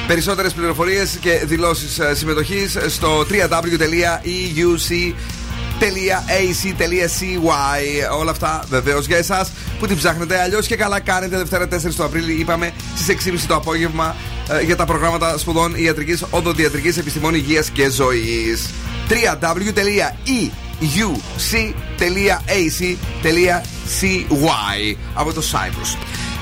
[0.08, 3.78] Περισσότερες πληροφορίες και δηλώσεις συμμετοχής στο www.euc.ac.cy.
[8.20, 10.42] Όλα αυτά βεβαίως για εσάς που την ψάχνετε.
[10.42, 14.16] Αλλιώς και καλά κάνετε Δευτέρα 4 του Απρίλη, είπαμε στις 6.30 το απόγευμα
[14.50, 18.70] ε, για τα προγράμματα σπουδών ιατρικής, οδοντιατρικής, επιστημών υγείας και ζωής.
[19.10, 20.56] www.euc.ac.cy
[25.14, 25.98] από το Cyprus.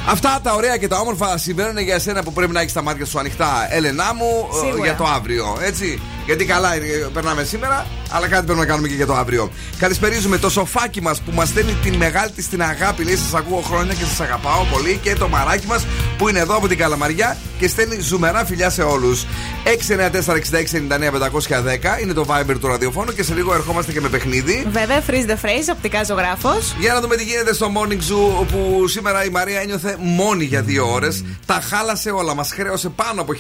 [0.08, 3.06] Αυτά τα ωραία και τα όμορφα συμβαίνουν για εσένα που πρέπει να έχεις τα μάτια
[3.06, 4.84] σου ανοιχτά, Έλενά μου, ε, Σίγουρα.
[4.84, 5.58] για το αύριο.
[5.62, 6.02] Έτσι.
[6.26, 6.80] Γιατί καλά ε,
[7.14, 9.52] περνάμε σήμερα, αλλά κάτι πρέπει να κάνουμε και για το αύριο.
[9.80, 13.04] Καλησπερίζουμε το σοφάκι μας που μας στέλνει την μεγάλη της την αγάπη.
[13.04, 15.00] Λέει: Σας ακούω χρόνια και σας αγαπάω πολύ.
[15.02, 15.86] Και το μαράκι μας
[16.18, 19.26] που είναι εδώ από την Καλαμαριά και στέλνει ζουμερά φιλιά σε όλους.
[19.64, 24.68] 694-6699-510 είναι το Viber του ραδιοφώνου και σε λίγο ερχόμαστε και με παιχνίδι.
[24.72, 26.76] Βέβαια, freeze the phrase, οπτικά ζωγράφος.
[26.80, 30.62] Για να δούμε τι γίνεται στο Morning Zoo που σήμερα η Μαρία ένιωθε μόνη για
[30.62, 31.24] δύο ώρες.
[31.46, 32.36] Τα χάλασε όλα.
[32.36, 33.38] Μας χρέωσε πάνω από 1200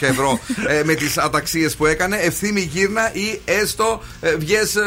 [0.00, 2.13] ευρώ ε, με τις αταξίες που έκανε.
[2.20, 4.80] Ευθύμη γύρνα ή έστω ε, βγες, ε,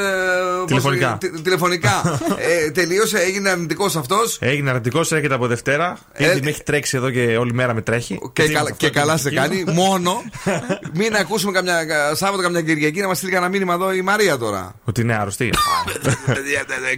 [0.57, 1.05] πώς Τηλεφωνικά.
[1.07, 2.19] λέγεται, τε- τηλεφωνικά.
[2.65, 4.37] ε, τελείωσε, έγινε αρνητικός αυτός.
[4.41, 5.97] Έγινε αρνητικός, έρχεται από Δευτέρα.
[6.17, 8.19] Ήδη με έχει τρέξει εδώ και όλη μέρα με τρέχει.
[8.33, 9.47] Και, Έτσι, καλά, αυτό και το καλά σε κίνημα.
[9.47, 9.63] κάνει.
[9.73, 10.21] Μόνο
[10.99, 14.75] μην ακούσουμε καμιά Σάββατο, καμιά Κυριακή να μας στείλει κανένα μήνυμα εδώ η Μαρία τώρα.
[14.83, 15.49] Ότι είναι άρρωστη.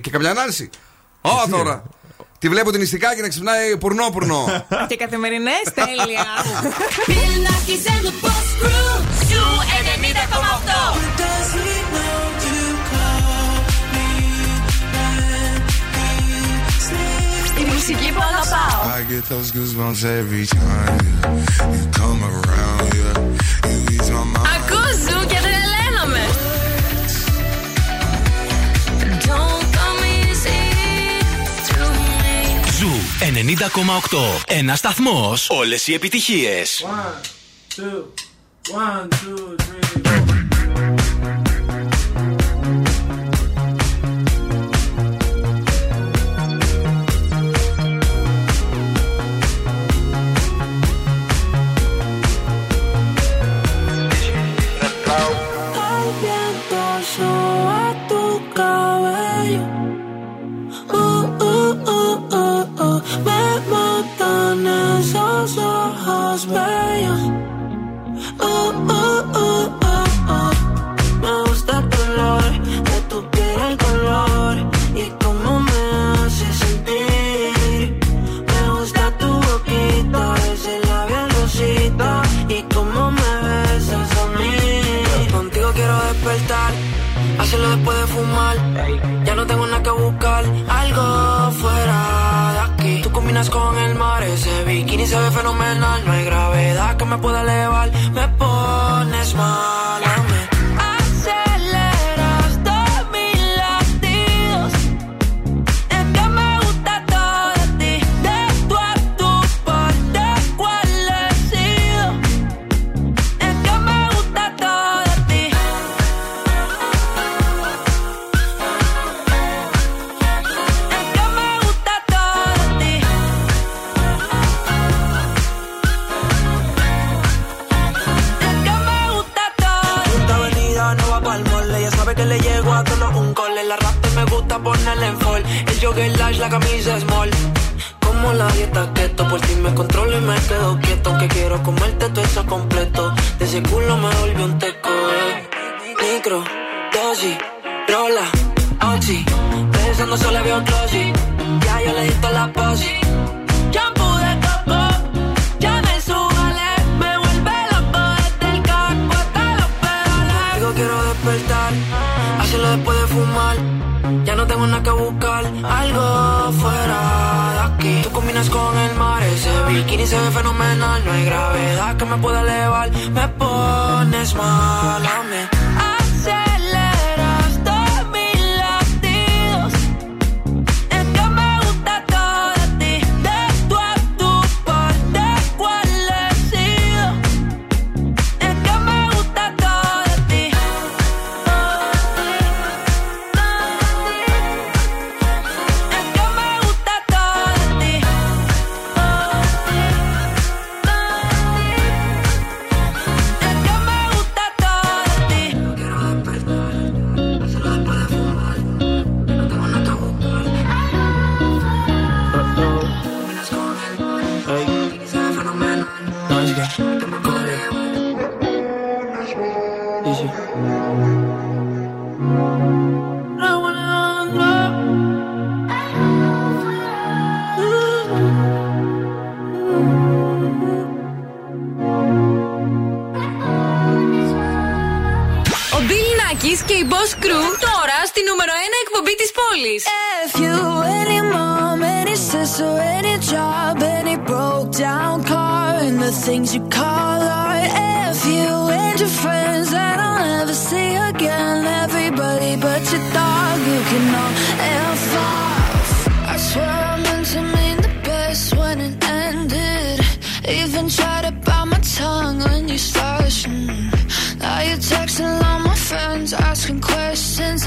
[0.01, 0.69] και καμιά Νάνση.
[1.21, 1.83] Ω τώρα.
[2.39, 4.65] Τη βλέπω την ιστικάκι να ξυπνάει πουρνό-πουρνό.
[4.89, 6.25] και καθημερινές, τέλεια
[10.29, 10.79] ακόμα αυτό.
[17.73, 18.81] Μουσική που αγαπάω.
[18.97, 20.01] I get those goosebumps
[25.09, 26.23] Zoo και τρελαίνομαι.
[32.79, 34.43] Zoo 90,8.
[34.47, 35.49] Ένα σταθμός.
[35.49, 36.83] Όλες οι επιτυχίες.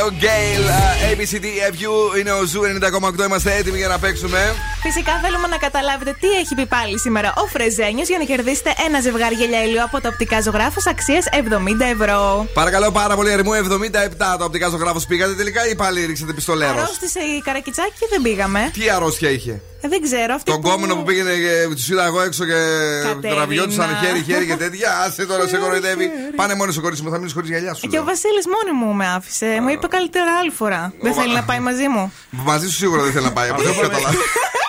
[0.00, 0.10] Na.
[0.10, 3.24] Πολύ καλό, Gail, uh, ABCDFU είναι ο Ζου 90,8.
[3.24, 4.54] Είμαστε έτοιμοι για να παίξουμε.
[4.82, 9.00] Φυσικά θέλουμε να καταλάβετε τι έχει πει πάλι σήμερα ο Φρεζένιος για να κερδίσετε ένα
[9.00, 11.36] ζευγάρι γυαλιά ηλίου από το οπτικά ζωγράφο αξίας 70
[11.80, 12.46] ευρώ.
[12.54, 17.20] Παρακαλώ πάρα πολύ, αριθμό 77 το οπτικά ζωγράφος πήγατε τελικά ή πάλι ρίξατε πιστολέρο; Αρρώστησε
[17.20, 18.70] η καρακιτσάκι και δεν πήγαμε.
[18.72, 20.34] Τι αρρώστια είχε; Ε, δεν ξέρω.
[20.34, 20.68] Αυτή Τον που...
[20.68, 22.60] κόμενο που πήγαινε και του είδα εγώ έξω και
[23.02, 23.34] Κατερίνα.
[23.34, 24.98] τραβιόντουσαν χέρι-χέρι και τέτοια.
[24.98, 26.10] Άσε τώρα σε κοροϊδεύει.
[26.36, 27.88] Πάνε μόνο στο κορίτσι μου, θα μείνει χωρίς γυαλιά σου.
[27.88, 29.58] Και ο Βασίλης μόνη μου με άφησε.
[29.62, 30.92] Μου είπε καλύτερα άλλη φορά.
[31.00, 32.12] Δεν θέλει να πάει μαζί μου.
[32.30, 33.48] Μαζί σου σίγουρα δεν θέλει να πάει.
[33.50, 34.16] Από αυτό που καταλάβει.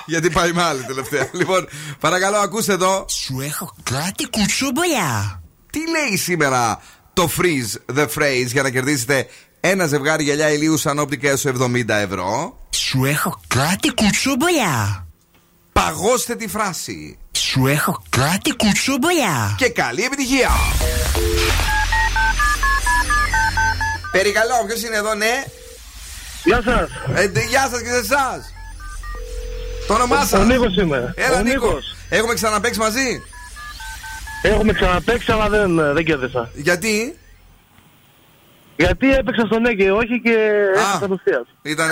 [0.06, 1.28] Γιατί πάει με άλλη τελευταία.
[1.32, 1.68] Λοιπόν,
[2.00, 3.06] παρακαλώ, ακούστε εδώ.
[3.10, 5.42] Σου έχω κάτι κουτσομπολιά.
[5.72, 6.82] Τι λέει σήμερα
[7.14, 9.28] το freeze the phrase για να κερδίσετε
[9.60, 12.58] ένα ζευγάρι γυαλιά ηλίου σαν όπτικα έως 70 ευρώ;
[12.92, 15.08] Σου έχω κάτι κουτσομπολιά.
[15.74, 17.18] Παγώστε τη φράση.
[17.32, 19.56] Σου έχω κάτι κουτσομπολιά.
[19.58, 20.50] Και καλή επιτυχία.
[24.12, 25.44] Περικαλώ, ποιος είναι εδώ, ναι;
[26.44, 26.90] Γεια σας.
[27.16, 28.54] Ε, ντε, γεια σας και σε εσάς.
[29.88, 30.40] Το όνομά σα.
[30.40, 31.14] Ο Νίκος είμαι.
[31.16, 31.66] Έλα, Ο Νίκο.
[31.68, 31.96] Νίκος.
[32.10, 33.22] Έχουμε ξαναπέξει μαζί;
[34.42, 36.52] Έχουμε ξαναπέξει, αλλά δεν, δεν κέρδισα.
[36.54, 37.18] Γιατί;
[38.84, 40.36] Γιατί έπαιξα στον ναι και όχι και
[40.76, 41.48] έτσι κατευθείαν.
[41.62, 41.90] Ήταν.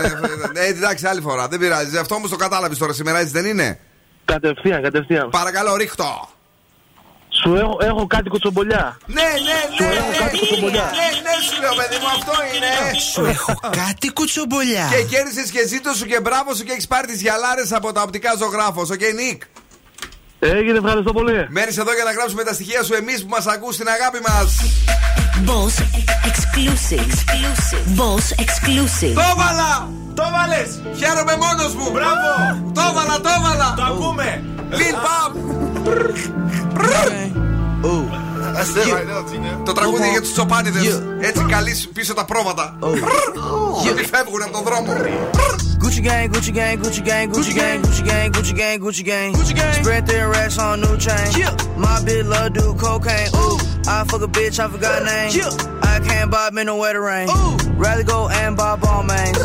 [0.54, 1.48] ε, εντάξει, άλλη φορά.
[1.48, 1.98] Δεν πειράζει.
[1.98, 3.80] Αυτό όμως το κατάλαβες τώρα σήμερα, έτσι δεν είναι;
[4.26, 5.30] Κατευθείαν, κατευθείαν.
[5.30, 6.30] Παρακαλώ, ρίχτω.
[7.44, 8.98] Σου έχω, έχω κάτι κουτσομπολιά.
[9.06, 9.96] Ναι, ναι, Σου ναι.
[9.96, 10.88] έχω ναι, κάτι κουτσομπολιά.
[11.00, 13.00] Ναι, ναι, σου λέω, παιδί μου, αυτό είναι.
[13.14, 14.86] Σου έχω κάτι κουτσομπολιά.
[14.92, 18.02] Και κέρδισες και ζήτω σου και μπράβο σου και έχεις πάρει τις γυαλάρες από τα
[18.02, 18.90] οπτικά ζωγράφος.
[18.90, 19.42] Οκ, Νίκ;
[20.40, 21.48] Έγινε, ευχαριστώ πολύ.
[21.50, 24.48] Μένεις εδώ για να γράψουμε τα στοιχεία σου εμείς που μας ακούς στην αγάπη μας.
[25.46, 25.76] Boss
[26.30, 27.08] exclusive.
[27.96, 29.14] Boss exclusive.
[29.14, 29.90] Το έβαλα!
[30.14, 30.62] Το έβαλε!
[30.98, 31.92] Χαίρομαι μόνο μου!
[31.92, 32.30] Μπράβο!
[32.74, 33.74] Το έβαλα, το έβαλα!
[33.78, 34.44] Το ακούμε!
[34.72, 35.34] Lil Pump!
[39.66, 40.80] Το τραγούδι για του τσοπάνιδε.
[41.22, 42.76] Έτσι καλεί πίσω τα πρόβατα.
[43.90, 44.94] Ότι φεύγουν από τον δρόμο.
[45.84, 49.54] Gucci gang, Gucci gang, Gucci gang, Gucci gang, Gucci gang, Gucci gang, Gucci gang, Gucci
[49.60, 49.74] gang.
[49.82, 51.30] Spread their racks on new chain.
[51.84, 53.30] My bitch love do cocaine.
[53.42, 55.32] Ooh, I fuck a bitch, I forgot name.
[55.82, 57.28] I can't buy bob no the wetter rain.
[57.78, 59.38] Rather go and buy all mains.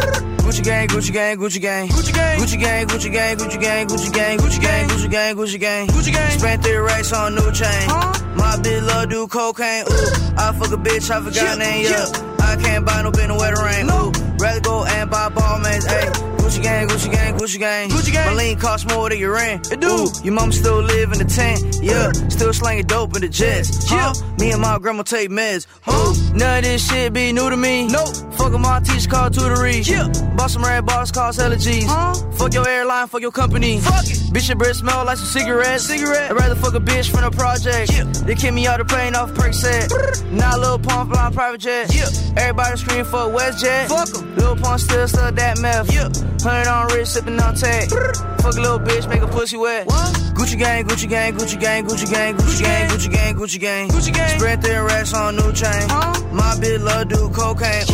[0.44, 1.88] Gucci gang, Gucci gang, Gucci gang.
[1.88, 5.58] Gucci gang, Gucci gang, Gucci gang, Gucci gang, Gucci gang, Gucci gang, Gucci gang, Gucci
[5.60, 5.86] gang.
[5.88, 6.38] Gucci gang.
[6.38, 7.88] Spent three racks on new chain.
[8.36, 9.84] My bitch love do cocaine.
[9.88, 11.84] Ooh, I fuck a bitch, I forgot name.
[11.84, 12.06] Yeah,
[12.40, 13.88] I can't buy no bin the wetter rain.
[13.88, 15.86] Ooh, rather go and buy ball mains.
[15.86, 16.33] Ayy.
[16.54, 17.90] Gucci gang, Gucci gang, Gucci gang.
[17.90, 18.26] Gucci gang.
[18.26, 19.72] My lean costs more than your rent.
[19.72, 20.06] It do.
[20.22, 21.80] Your mom still live in the tent.
[21.82, 22.12] Yeah.
[22.28, 23.90] Still slanging dope in the jets.
[23.90, 24.12] Yeah.
[24.38, 25.66] Me and my grandma take meds.
[25.82, 26.14] Huh?
[26.32, 27.88] None of this shit be new to me.
[27.88, 28.14] Nope.
[28.34, 29.84] Fuck my teacher called tutory.
[29.84, 30.06] Yeah.
[30.36, 31.86] Bought some red bars cost hella G's.
[31.86, 32.14] Huh?
[32.34, 33.80] Fuck your airline, fuck your company.
[33.80, 34.18] Fuck it.
[34.32, 35.86] Bitch, your breath smell like some cigarettes.
[35.86, 36.30] Cigarette.
[36.30, 37.92] I'd rather fuck a bitch from the project.
[37.92, 38.04] Yeah.
[38.04, 39.90] They kick me out the plane off perk set.
[40.30, 41.92] now Lil Pump flying private jet.
[41.92, 42.06] Yeah.
[42.36, 43.88] Everybody scream for WestJet.
[43.88, 44.36] Fuck 'em.
[44.36, 45.92] Lil Pump still stuck that meth.
[45.92, 46.08] Yeah.
[46.44, 47.88] Hundred on wrist, sipping on tag.
[47.88, 49.88] Fuck a little bitch, make a pussy wet.
[50.36, 54.12] Gucci gang, Gucci gang, Gucci gang, Gucci gang, Gucci gang, Gucci gang, Gucci gang, Gucci
[54.12, 54.38] gang.
[54.38, 55.88] Spread their racks on new chain.
[56.36, 57.84] My bitch love do cocaine.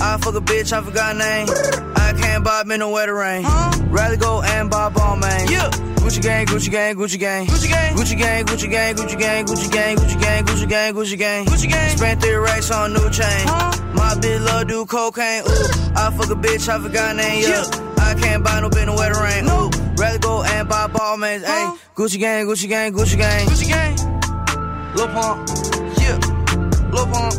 [0.00, 1.46] I fuck a bitch, I forgot name.
[1.94, 3.44] I can't buy me no wetter rain.
[3.86, 5.46] Rather go and buy ball man.
[5.46, 9.70] Gucci gang, Gucci gang, Gucci gang, Gucci gang, Gucci gang, Gucci gang, Gucci gang, Gucci
[9.70, 11.96] gang, Gucci gang, Gucci gang, Gucci gang, Gucci gang.
[11.96, 13.46] Spent their racks on new chain.
[13.94, 15.44] My bitch love do cocaine.
[15.44, 17.42] Ooh, I fuck a bitch, I forgot name.
[17.42, 17.91] Yeah.
[18.02, 19.44] I can't buy no bin no wetter rain.
[19.48, 21.44] Ooh, rather go and buy ball mains.
[21.44, 23.96] Ayy, Gucci gang, Gucci gang, Gucci gang, Gucci gang.
[24.94, 25.48] Lil Pump,
[26.02, 26.18] yeah,
[26.92, 27.34] Lil Pump,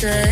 [0.00, 0.29] say.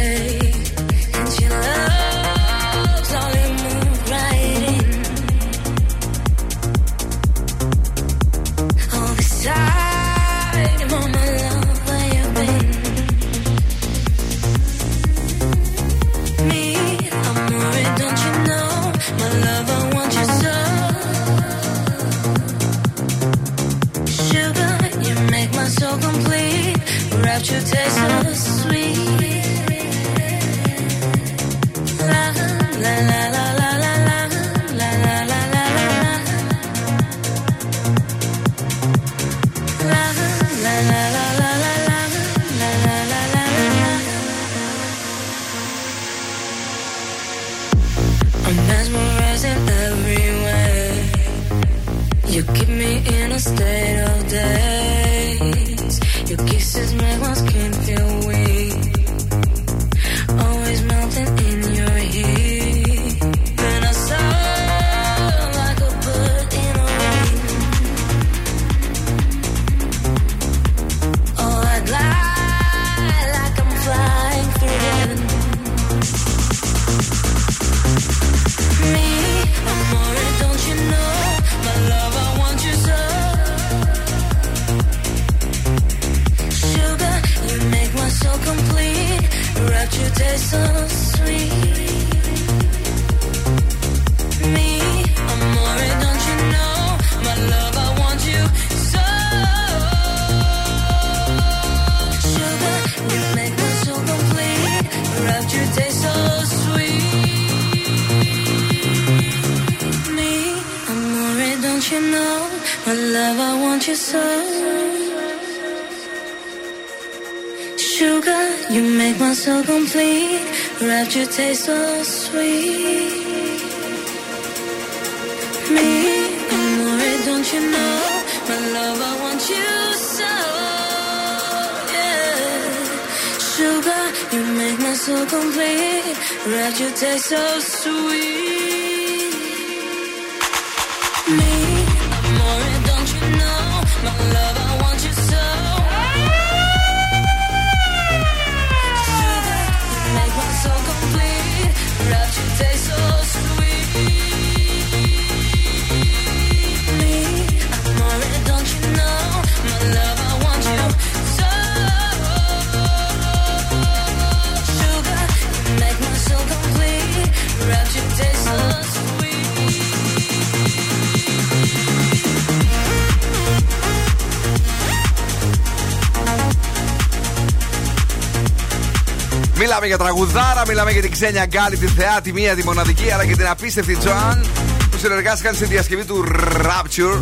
[179.80, 183.26] Μιλάμε για τραγουδάρα, μιλάμε για την Ξένια Γκάλη, τη θεά, τη μία, τη μοναδική, αλλά
[183.26, 184.44] και την απίστευτη Τζοάν
[184.90, 186.24] που συνεργάστηκαν στη διασκευή του
[186.62, 187.20] Rapture.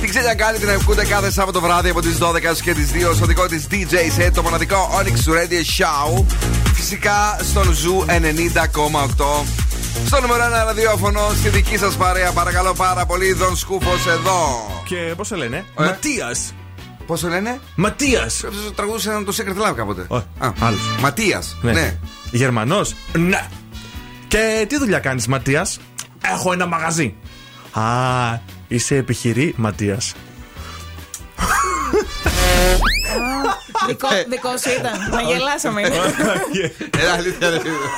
[0.00, 3.26] Την Ξένια Γκάλη την ακούτε κάθε Σάββατο βράδυ από τις 12 και τις 2 στο
[3.26, 6.24] δικό της DJ set, το μοναδικό Onyx Radio Show.
[6.74, 9.44] Φυσικά στον Zoo 90,8.
[10.06, 14.70] Στο νούμερο 1 ραδιόφωνο, στη δική σας παρέα, παρακαλώ πάρα πολύ, Δον Σκούφος εδώ.
[14.84, 16.52] Και πώς σε λένε, Ε; Ματίας.
[17.08, 17.60] Πώ το λένε?
[17.74, 18.22] Ματία.
[18.22, 20.06] Αυτό τραγουδούσε έναν το Secret Love κάποτε.
[20.38, 20.76] Α, άλλο.
[21.00, 21.42] Ματία.
[21.62, 21.72] Ναι.
[21.72, 21.98] ναι.
[22.30, 22.80] Γερμανό.
[23.12, 23.48] Ναι.
[24.28, 25.66] Και τι δουλειά κάνει, Ματία.
[26.32, 27.14] Έχω ένα μαγαζί.
[27.72, 27.82] Α,
[28.68, 29.98] είσαι επιχειρή, Ματία.
[33.86, 35.10] Δικό, δικό σου ήταν.
[35.10, 35.82] Να γελάσαμε.
[35.82, 37.88] Ε, αλήθεια δεν είναι.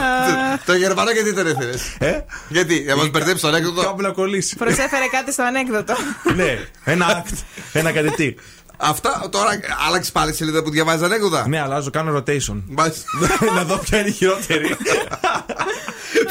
[0.66, 1.72] Το γερμανό γιατί τον έφερε.
[1.98, 4.56] Ε; Γιατί, για να μας μπερδέψει το ανέκδοτο; Κάπου να κολλήσει.
[4.56, 5.94] Προσέφερε κάτι στο ανέκδοτο.
[6.36, 7.36] ναι, ένα act.
[7.72, 8.34] Ένα κάτι τι.
[8.80, 9.50] Αυτά τώρα
[9.88, 11.48] άλλαξε πάλι σελίδα που διαβάζεις ανέκδοτα.
[11.48, 12.62] Ναι, αλλάζω, κάνω rotation.
[12.66, 13.04] Μάλιστα.
[13.56, 14.76] να δω ποια είναι η χειρότερη.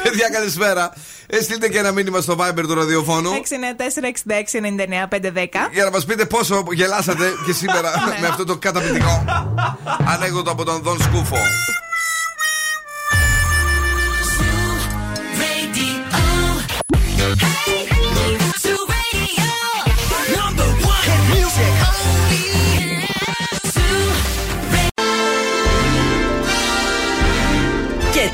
[0.03, 0.93] Παιδιά, καλησπέρα.
[1.27, 3.39] Ε, στείλτε και ένα μήνυμα στο Viber του ραδιοφώνου 694-6699-510.
[5.71, 7.91] για να μας πείτε πόσο γελάσατε και σήμερα
[8.21, 9.25] με αυτό το καταπληκτικό
[10.07, 11.37] ανέκδοτο από τον Δον Σκούφο.
[17.27, 17.33] Και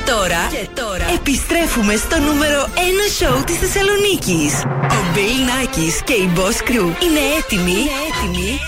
[0.06, 2.78] τώρα, και τώρα επιστρέφουμε στο νούμερο 1
[3.18, 4.62] σοου της Θεσσαλονίκης.
[4.90, 8.58] Ο Μπιλ Νάκης και η Boss Crew είναι έτοιμοι, είναι έτοιμοι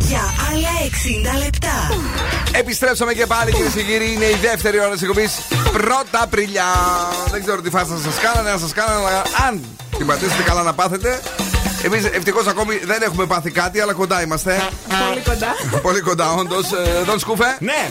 [0.00, 0.72] για άλλα
[1.34, 1.76] 60 λεπτά.
[2.52, 4.12] Επιστρέψαμε και πάλι κυρίες και κύριοι.
[4.12, 5.57] Είναι η δεύτερη ώρα της εκπομπής.
[5.72, 6.64] Πρώτα Απριλιά.
[7.30, 9.64] Δεν ξέρω τι φάση θα σας κάνανε, να σας κάνανε, αλλά αν
[9.96, 11.20] την πατήσετε καλά να πάθετε.
[11.82, 14.62] Εμείς ευτυχώς ακόμη δεν έχουμε πάθει κάτι, αλλά κοντά είμαστε.
[15.08, 15.48] Πολύ κοντά.
[15.86, 16.66] Πολύ κοντά, όντως.
[17.04, 17.56] Δον Σκούφε.
[17.58, 17.88] Ναι.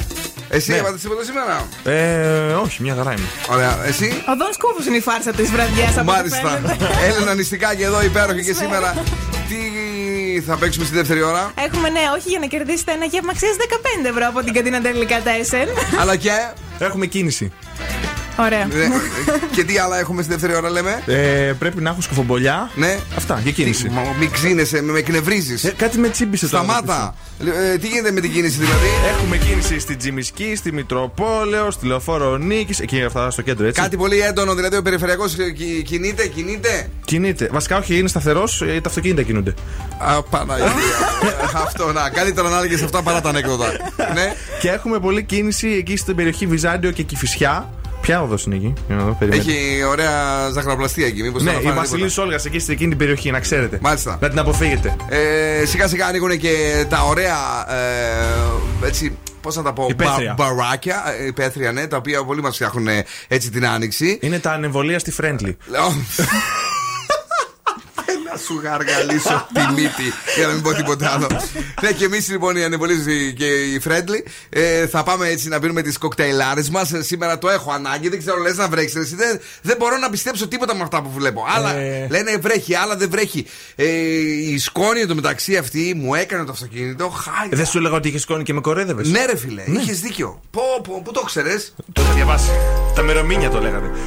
[0.49, 0.77] Εσύ Ναι.
[0.77, 3.27] έβαλες τίποτα σήμερα; Ε, όχι, μια χαρά είμαι.
[3.49, 3.77] Ωραία.
[3.85, 6.49] Εσύ; Ο Δον Σκούφος είναι η φάρσα της βραδιάς από ό,τι Μάλιστα.
[6.49, 6.87] φαίνεται.
[7.07, 8.93] Έλενα νηστικά και εδώ υπέροχη και σήμερα.
[9.49, 9.57] Τι
[10.47, 13.49] θα παίξουμε στη δεύτερη ώρα; Έχουμε ναι, όχι για να κερδίσετε ένα γεύμα αξία
[14.03, 15.67] 15 ευρώ από την καντίνα τελικά Τέσσερ.
[15.99, 16.31] Αλλά και.
[16.79, 17.51] Έχουμε κίνηση.
[18.39, 18.65] Ωραία.
[18.65, 18.87] Ναι,
[19.55, 22.69] και τι άλλα έχουμε στη δεύτερη ώρα, λέμε; Ε, πρέπει να έχω σκουφομπολιά.
[22.75, 22.99] Ναι.
[23.17, 23.89] Αυτά, για κίνηση.
[23.89, 25.63] Μα μην ξύνεσαι, με, με εκνευρίζεις.
[25.63, 26.63] Ε, κάτι με τσίμπησε τώρα.
[26.63, 27.15] Σταμάτα.
[27.73, 32.37] Ε, τι γίνεται με την κίνηση δηλαδή; Έχουμε κίνηση στη Τζιμισκή, στη Μητροπόλεω, στη Λεωφόρο
[32.37, 32.79] Νίκης.
[32.79, 33.81] Εκεί αυτά στο κέντρο, έτσι.
[33.81, 35.35] Κάτι πολύ έντονο, δηλαδή ο περιφερειακός
[35.83, 37.49] κινείται, κινείται; Κινείται.
[37.51, 39.53] Βασικά, όχι, είναι σταθερός, τα αυτοκίνητα κινούνται.
[39.97, 40.71] Α, Παναγία.
[41.65, 42.09] αυτό, να.
[42.09, 43.71] Καλύτερα να έλεγες αυτά παρά τα ανέκδοτα.
[44.15, 44.33] ναι.
[44.61, 47.69] Και έχουμε πολλή κίνηση εκεί στην περιοχή Βυζάντιο και Κηφισιά.
[48.07, 49.51] Ποια οδός είναι εκεί, για να δω, περιμένετε.
[49.51, 51.21] Έχει ωραία ζαχαροπλαστεία εκεί.
[51.21, 52.21] Μήπως Ναι, θα η φάνε Βασιλής τίποτα.
[52.21, 53.79] Όλγας εκεί στην εκείνη την περιοχή, να ξέρετε.
[53.81, 54.17] Μάλιστα.
[54.21, 54.95] Να την αποφύγετε.
[55.09, 57.35] Ε, σιγά σιγά ανοίγουν και τα ωραία
[58.81, 59.17] ε, έτσι.
[59.41, 60.33] Πώς να τα πω, Υπαίθρια.
[60.37, 64.17] μπα- μπαράκια, ε, υπαίθρια, ναι, τα οποία πολύ μας φτιάχνουν ε, έτσι την άνοιξη.
[64.21, 65.55] Είναι τα ανεμβολία στη Friendly.
[68.37, 71.27] Λέω, Να σου γαργαλίσω τη μύτη για να μην πω τίποτα άλλο.
[71.81, 75.81] ναι, και εμείς λοιπόν οι ανεβολίε και οι friendly ε, θα πάμε έτσι να πίνουμε
[75.81, 76.91] τις κοκτέιλάρες μας.
[76.99, 78.95] Σήμερα το έχω ανάγκη, δεν ξέρω, λες να βρέξεις.
[79.01, 81.45] Εσύ, Δεν, δεν μπορώ να πιστέψω τίποτα με αυτά που βλέπω.
[81.55, 82.07] Άλλα Ε.
[82.09, 83.45] λένε βρέχει, άλλα δεν βρέχει.
[83.75, 83.85] Ε,
[84.51, 87.09] η σκόνη εντωμεταξύ αυτή μου έκανε το αυτοκίνητο.
[87.09, 87.49] Χάι.
[87.51, 89.07] Δεν σου έλεγα ότι είχε σκόνη και με κορέδευε.
[89.07, 90.41] Ναι, ρε φίλε, είχες δίκιο.
[90.51, 91.59] Πω, πω, πού το ξέρει.
[91.93, 92.49] Το είχα διαβάσει.
[92.95, 93.91] Τα μερομήνια το λέγατε.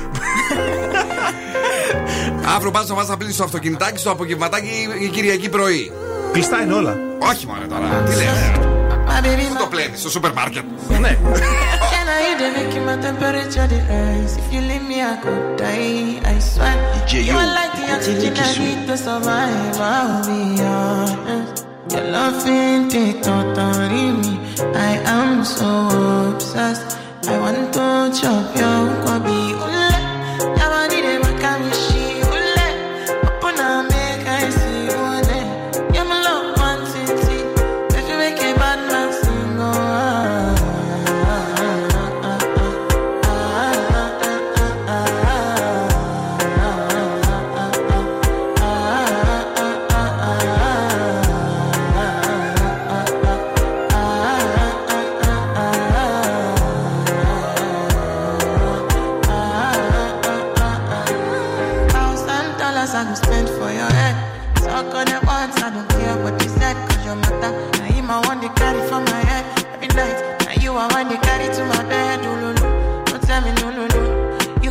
[2.54, 5.92] Αύριο πας να πας να πλύνει το αυτοκινητάκι στο απογευματάκι ή Κυριακή πρωί.
[6.32, 6.96] Κλειστά είναι όλα.
[7.18, 8.02] Όχι μόνο τώρα.
[8.02, 8.22] Τι λε.
[9.48, 10.64] Πού το πλένει, στο σούπερ μάρκετ.
[11.00, 11.16] Ναι.
[21.94, 24.32] Your love ain't it totally me
[24.90, 25.70] I am so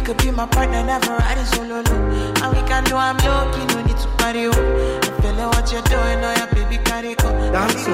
[0.10, 1.82] could be my partner, never riding solo.
[1.82, 2.34] Loo.
[2.42, 4.48] And we can do I'm lucky, no need to party.
[4.48, 5.00] Oh.
[5.04, 7.30] I feel like what you're doing, oh yeah, baby, carry go.
[7.52, 7.86] Dance,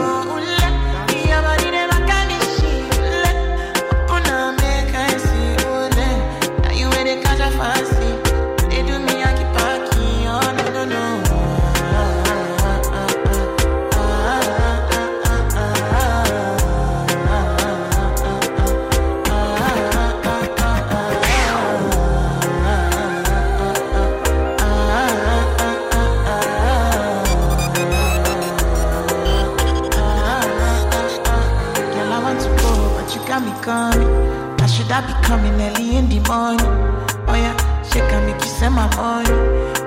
[35.26, 36.66] coming early in the morning?
[37.28, 39.30] Oh yeah, she can make you send my money.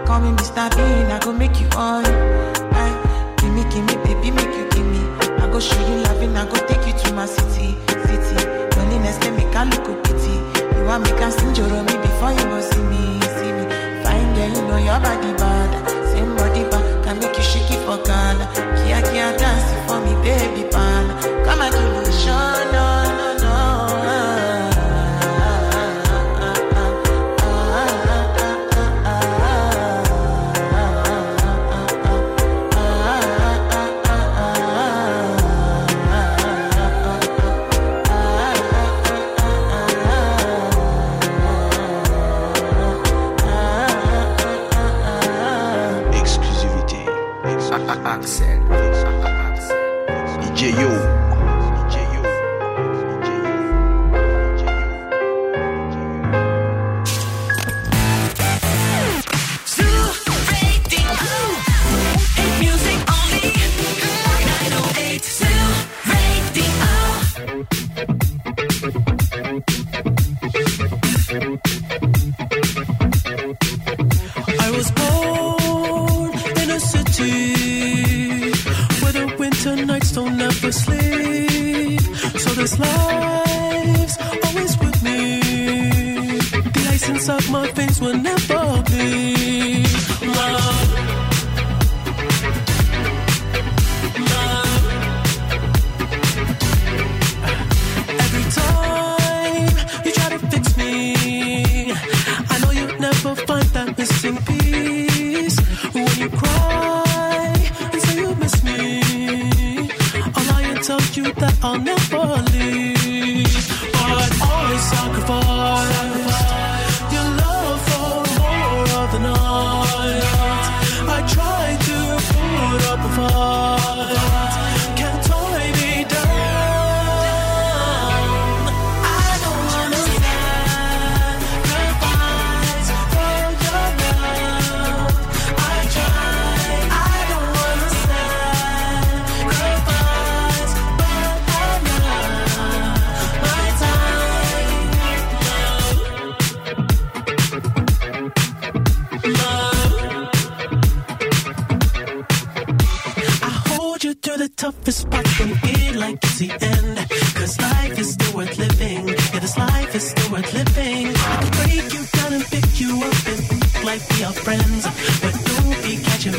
[0.06, 0.68] Call me Mr.
[0.76, 2.04] Bean, I go make you on.
[2.04, 5.00] Aye, give me, give me, baby, make you give me.
[5.42, 7.76] I go show you loving, I go take you to my city,
[8.06, 8.36] city.
[8.76, 10.34] Loneliness can make I look a pity.
[10.76, 13.64] You want me can sing your me before you go see me, see me.
[14.02, 15.70] Fine girl, you know your body bad.
[16.10, 18.44] Same body bad, can make you shake it for Ghana.
[18.82, 21.04] Kia kia dance for me, baby pan.
[21.46, 22.87] Come and give me a show, no.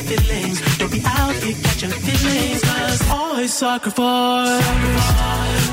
[0.02, 0.78] Catching feelings.
[0.78, 2.62] Don't be out here catching feelings.
[2.62, 4.66] Cause I sacrifice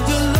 [0.08, 0.35] your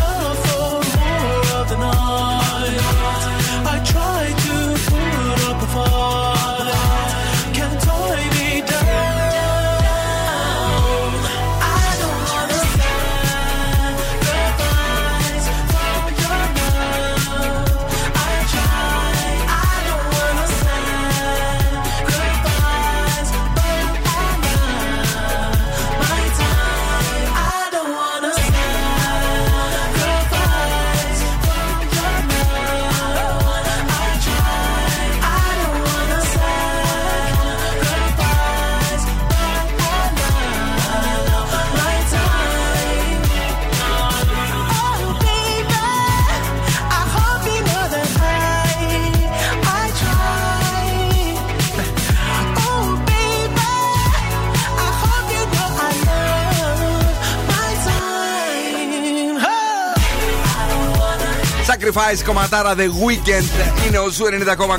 [61.97, 64.25] Sacrifice κομματάρα The Weeknd είναι ο Zoo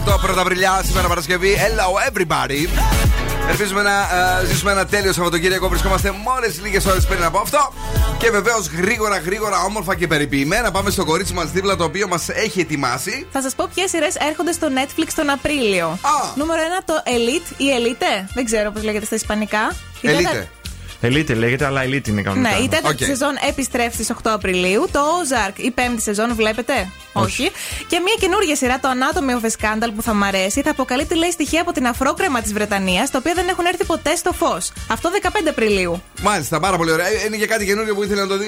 [0.07, 1.57] 90,8 Πρωταβριλιά σήμερα Παρασκευή.
[1.59, 2.69] Hello everybody.
[3.51, 3.91] Ελπίζουμε να
[4.43, 5.69] ε, ζήσουμε ένα τέλειο Σαββατοκύριακο.
[5.69, 7.73] Βρισκόμαστε μόλις λίγες ώρες πριν από αυτό.
[8.19, 12.29] Και βεβαίως γρήγορα, γρήγορα, όμορφα και περιποιημένα πάμε στο κορίτσι μας δίπλα το οποίο μας
[12.29, 13.27] έχει ετοιμάσει.
[13.33, 15.99] Θα σας πω ποιες σειρές έρχονται στο Netflix τον Απρίλιο.
[16.35, 18.29] Νούμερο 1 το Elite ή Elite.
[18.35, 19.73] Δεν ξέρω πώς λέγεται στα Ισπανικά.
[20.01, 20.49] Η τέταρτη-
[21.03, 22.51] Elite λέγεται, αλλά Elite είναι κανονικά.
[22.51, 23.09] Ναι, η τέταρτη Οκ.
[23.09, 24.89] σεζόν επιστρέφει στις 8 Απριλίου.
[24.93, 26.73] Το Ozark, η πέμπτη σεζόν, βλέπετε;
[27.13, 27.51] Όχι.
[27.87, 31.17] Και μια καινούργια σειρά, το Anatomy of a Scandal, που θα μ' αρέσει, θα αποκαλύπτει
[31.17, 34.73] λέει στοιχεία από την αφρόκρεμα της Βρετανίας, τα οποία δεν έχουν έρθει ποτέ στο φως.
[34.89, 36.03] Αυτό 15 Απριλίου.
[36.23, 37.07] Μάλιστα, πάρα πολύ ωραία.
[37.07, 38.47] Ε, Είναι και κάτι καινούριο που ήθελε να το δει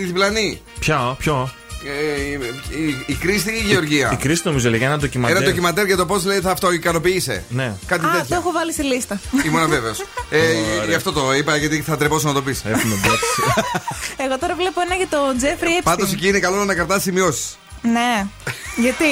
[0.00, 0.60] η διπλανή.
[0.78, 1.50] Ποιο, ποιο;
[1.84, 2.32] Ε, η,
[2.86, 5.36] η, η Κρίστη ή η Γεωργία; Η κρίση νομίζω λέγεται ένα ντοκιμαντέρ.
[5.36, 7.44] Ένα ντοκιμαντέρ για το πώς λέει θα αυτοικανοποιείσαι.
[7.48, 7.72] Ναι.
[7.86, 8.36] Κάτι Α, το τέτοιο.
[8.36, 9.20] έχω βάλει στη λίστα.
[9.46, 9.98] Ήμουν βέβαιος.
[10.30, 10.38] ε,
[10.88, 12.62] γι' αυτό το είπα, γιατί θα τρεπώσω να το πεις.
[12.64, 12.94] Έχουμε
[14.24, 15.82] Εγώ τώρα βλέπω ένα για το Jeffrey Epstein.
[15.84, 17.58] Πάντως εκεί είναι καλό να κρατά σημειώσεις.
[17.82, 18.26] Ναι.
[18.76, 19.04] Γιατί;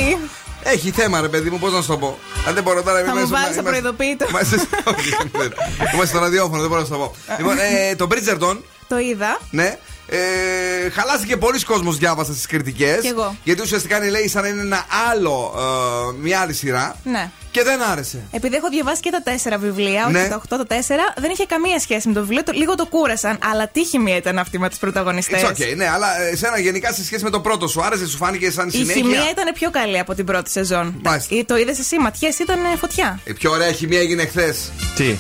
[0.62, 2.19] Έχει θέμα, ρε παιδί μου, πώς να σου το πω.
[2.47, 2.99] Αν δεν μπορώ τώρα.
[2.99, 4.27] θα μου είμαστε- βάλεις είμαστε- απροειδοποιητό.
[4.29, 5.53] Είμαστε όχι, δεν-
[5.95, 7.14] Είμαστε στο ραδιόφωνο, δεν μπορώ να σου το πω.
[7.39, 8.57] Λοιπόν, ε, το Bridgerton,
[8.89, 9.39] Το είδα.
[9.51, 9.76] ναι.
[10.11, 13.01] Ε, χαλάστηκε πολλοί κόσμος διάβασα στις κριτικές.
[13.01, 13.36] Κι εγώ.
[13.45, 16.97] Γιατί ουσιαστικά είναι, λέει σαν να είναι ένα άλλο, ε, μια άλλη σειρά.
[17.05, 17.30] Ναι.
[17.51, 18.22] Και δεν άρεσε.
[18.30, 20.18] Επειδή έχω διαβάσει και τα τέσσερα βιβλία, Ναι.
[20.20, 22.43] όχι τα 8, τα τέσσερα, δεν είχε καμία σχέση με το βιβλίο.
[22.43, 25.43] Το- Λίγο το κούρασαν, αλλά τι χημεία ήταν αυτή με του πρωταγωνιστές.
[25.43, 28.16] It's okay, ναι, αλλά ε, εσένα γενικά σε σχέση με το πρώτο σου άρεσε, σου
[28.16, 31.03] φάνηκε σαν Η συνέχεια; χημεία ήταν πιο καλή από την πρώτη σεζόν.
[31.28, 33.20] Ή Το είδες εσύ, ματιές ήταν ε, φωτιά.
[33.24, 34.70] Η πιο ωραία χημεία έγινε χθες.
[34.97, 35.16] Τι;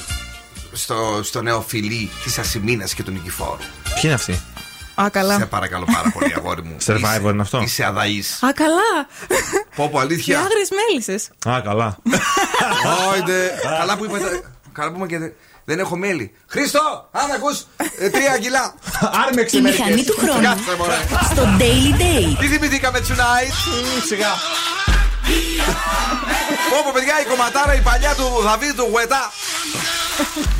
[0.78, 3.56] Στο, στο νέο φιλί της Ασημίνας και του Νικηφόρου.
[3.84, 4.40] Ποιοι είναι αυτοί;
[5.02, 5.38] Α, καλά.
[5.38, 6.76] Σε παρακαλώ πάρα πολύ, αγόρι μου.
[6.86, 8.42] Survivor είναι αυτό; Είσαι αδαής.
[8.42, 9.06] Α, καλά.
[9.76, 10.38] Πω, πω, Οι αλήθεια.
[10.38, 11.30] άγριες μέλισσες.
[11.48, 11.96] Α, καλά.
[13.12, 13.50] Όιντε.
[13.78, 14.42] Καλά που είπατε.
[14.72, 15.32] Καλά που είπαμε και.
[15.64, 16.32] Δεν έχω μέλι.
[16.46, 17.66] Χρήστο, αν ακούς,
[17.98, 18.74] ε, τρία κιλά.
[19.26, 20.42] Άρμεξε Η μηχανή του χρόνου.
[20.42, 20.94] Κάτσε, μωρέ.
[21.32, 22.36] Στο Daily Date.
[22.40, 23.52] Τι θυμηθήκαμε tonight;
[24.06, 24.32] Σιγά.
[26.71, 29.23] Πω, πω, παιδιά, η κομματάρα, η παλιά του Δαβίδ του Γουετά.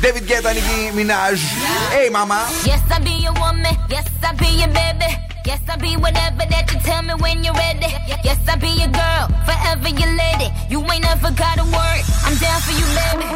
[0.02, 1.38] David Guetta, Nicki Minaj.
[1.94, 2.38] Hey, mama.
[2.70, 3.74] Yes, I be your woman.
[3.94, 5.10] Yes, I be your baby.
[5.48, 7.90] Yes, I be whatever that you tell me when you're ready.
[8.26, 10.48] Yes, I be your girl, forever your lady.
[10.72, 12.02] You ain't never gotta worry.
[12.26, 13.26] I'm down for you, baby.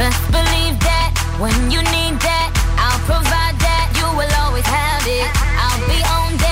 [0.00, 1.08] Best believe that
[1.42, 2.48] when you need that,
[2.84, 3.84] I'll provide that.
[3.98, 5.28] You will always have it.
[5.64, 6.51] I'll be on deck,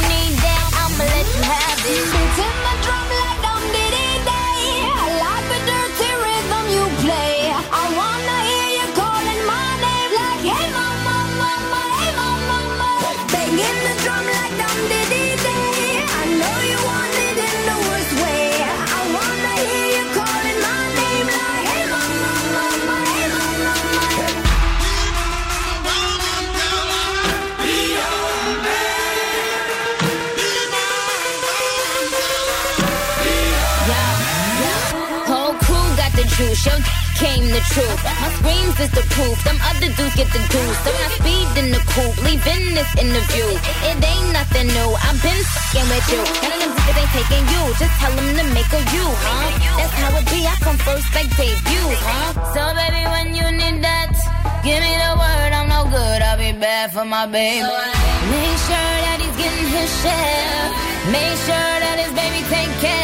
[37.51, 37.99] the truth.
[38.23, 40.77] My screams is the proof, them other dudes get the juice.
[40.83, 43.47] So I speed in the coupe, leaving this interview.
[43.91, 46.23] It ain't nothing new, I've been fucking with you.
[46.47, 49.47] None of them niggas ain't taking you, just tell them to make a you, huh?
[49.77, 52.29] That's how it be, I come first like debut, huh?
[52.55, 54.15] So baby, when you need that,
[54.63, 57.67] give me the word, I'm no good, I'll be bad for my baby.
[57.67, 60.65] Make sure that he's getting his share.
[61.11, 63.00] Make sure that his baby take care.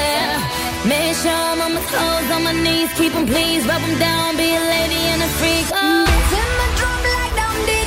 [1.23, 4.63] Make on my toes, on my knees, keep 'em please, rub 'em down, be a
[4.75, 5.65] lady and a freak.
[5.73, 6.05] Oh.
[6.29, 7.86] Beating my drum like dum diddy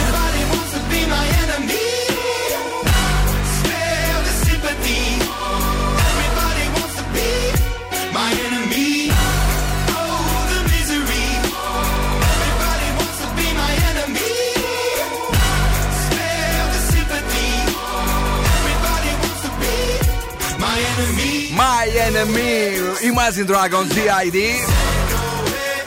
[23.31, 24.37] Imagine Dragons JID.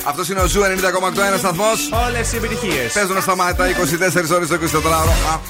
[0.06, 1.90] Αυτός είναι ο Zoo 90,8 ένας σταθμός.
[2.06, 2.92] Όλες οι επιτυχίες.
[2.92, 5.40] Παίζουν ασταμάτητα 24 ώρες το 24ωρο.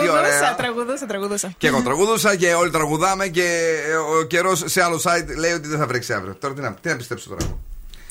[0.00, 0.20] Τι ωραία.
[0.20, 1.52] Τραγουδούσα, τραγουδούσα, τραγουδούσα.
[1.58, 3.72] Και εγώ τραγουδούσα και όλοι τραγουδάμε και
[4.20, 6.34] ο καιρός σε άλλο site λέει ότι δεν θα βρέξει αύριο.
[6.40, 7.58] Τώρα τι να, τι να πιστέψω τώρα.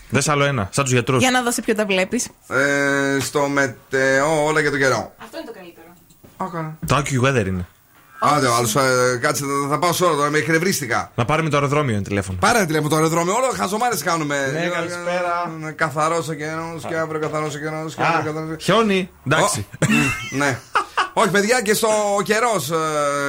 [0.09, 1.19] Δες άλλο ένα, σαν τους γιατρούς.
[1.19, 2.29] Για να δώσει ποιο τα βλέπεις.
[2.47, 5.13] Ε, στο meteo όλα για τον καιρό.
[5.23, 5.87] Αυτό είναι το καλύτερο.
[6.85, 7.67] Το AccuWeather είναι.
[8.25, 8.73] Άντε, ο άλλος,
[9.21, 11.11] κάτσε, θα- θα πάω σε όλα τώρα, με εκνευρίστηκα.
[11.15, 12.37] Να πάρουμε το αεροδρόμιο είναι τηλέφωνο.
[12.41, 14.49] Πάρε ένα τηλέφωνο το αεροδρόμιο, όλο χαζομάρες κάνουμε.
[14.53, 15.51] Ναι, καλησπέρα.
[15.75, 18.55] Καθαρός ο καιρό και αύριο καθαρός ο καιρό και αύριο καθαρό.
[18.59, 19.65] Χιόνι, εντάξει.
[20.39, 20.59] Ναι.
[21.13, 21.89] Όχι, παιδιά, και στο
[22.23, 22.71] καιρός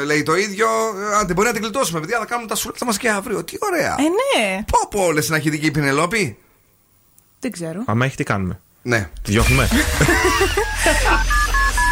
[0.06, 0.66] λέει το ίδιο.
[1.12, 3.44] Ε, Άντε, μπορεί να την κλειτώσουμε, παιδιά, θα κάνουμε τα σούλεπτα μας και αύριο.
[3.44, 3.94] Τι ωραία.
[3.98, 4.64] Ε, ναι.
[4.70, 6.38] Πω, πω, λες να έχει δική η Πινελόπη;
[7.40, 7.82] Δεν ξέρω.
[7.86, 8.60] Άμα έχει τι κάνουμε.
[8.82, 9.08] Ναι.
[9.22, 9.68] Τη διώχνουμε;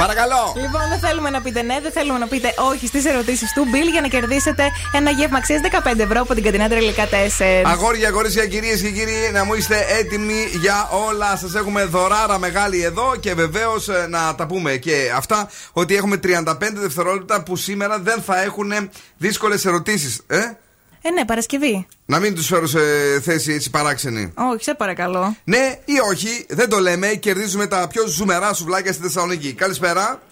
[0.06, 0.52] Παρακαλώ.
[0.56, 3.90] Λοιπόν, δεν θέλουμε να πείτε ναι, δεν θέλουμε να πείτε όχι στις ερωτήσεις του Bill
[3.90, 7.12] για να κερδίσετε ένα γεύμα αξίας 15 ευρώ από την Κατινά Τρελικά 4.
[7.64, 11.36] Αγόρια, κορίτσια, κυρίες και κύριοι, να μου είστε έτοιμοι για όλα.
[11.36, 16.54] Σας έχουμε δωράρα μεγάλη εδώ και βεβαίως να τα πούμε και αυτά ότι έχουμε 35
[16.72, 18.72] δευτερόλεπτα που σήμερα δεν θα έχουν
[19.16, 20.20] δύσκολες ερωτήσεις.
[20.26, 20.38] Ε;
[21.02, 21.86] Ε, ναι, Παρασκευή.
[22.06, 22.78] Να μην τους φέρω σε
[23.20, 24.32] θέση έτσι παράξενη.
[24.36, 25.36] Όχι, σε παρακαλώ.
[25.44, 27.06] Ναι ή όχι, δεν το λέμε.
[27.06, 29.52] Κερδίζουμε τα πιο ζουμερά σουβλάκια στη Θεσσαλονίκη.
[29.52, 30.22] Καλησπέρα.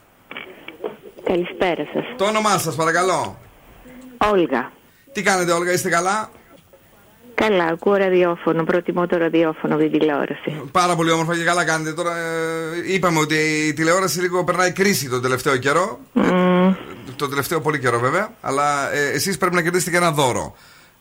[1.24, 2.04] Καλησπέρα σας.
[2.16, 3.38] Το όνομά σας, παρακαλώ.
[4.32, 4.72] Όλγα.
[5.12, 6.30] Τι κάνετε, Όλγα, είστε καλά;
[7.34, 8.64] Καλά, ακούω ραδιόφωνο.
[8.64, 10.62] Προτιμώ το ραδιόφωνο από την τηλεόραση.
[10.72, 11.92] Πάρα πολύ όμορφα και καλά κάνετε.
[11.92, 13.34] Τώρα ε, είπαμε ότι
[13.68, 15.98] η τηλεόραση λίγο περνάει κρίση τον τελευταίο καιρό.
[16.12, 16.74] Μμμ.
[17.16, 18.32] Το τελευταίο πολύ καιρό βέβαια.
[18.40, 20.54] Αλλά ε, εσείς πρέπει να κερδίσετε και ένα δώρο.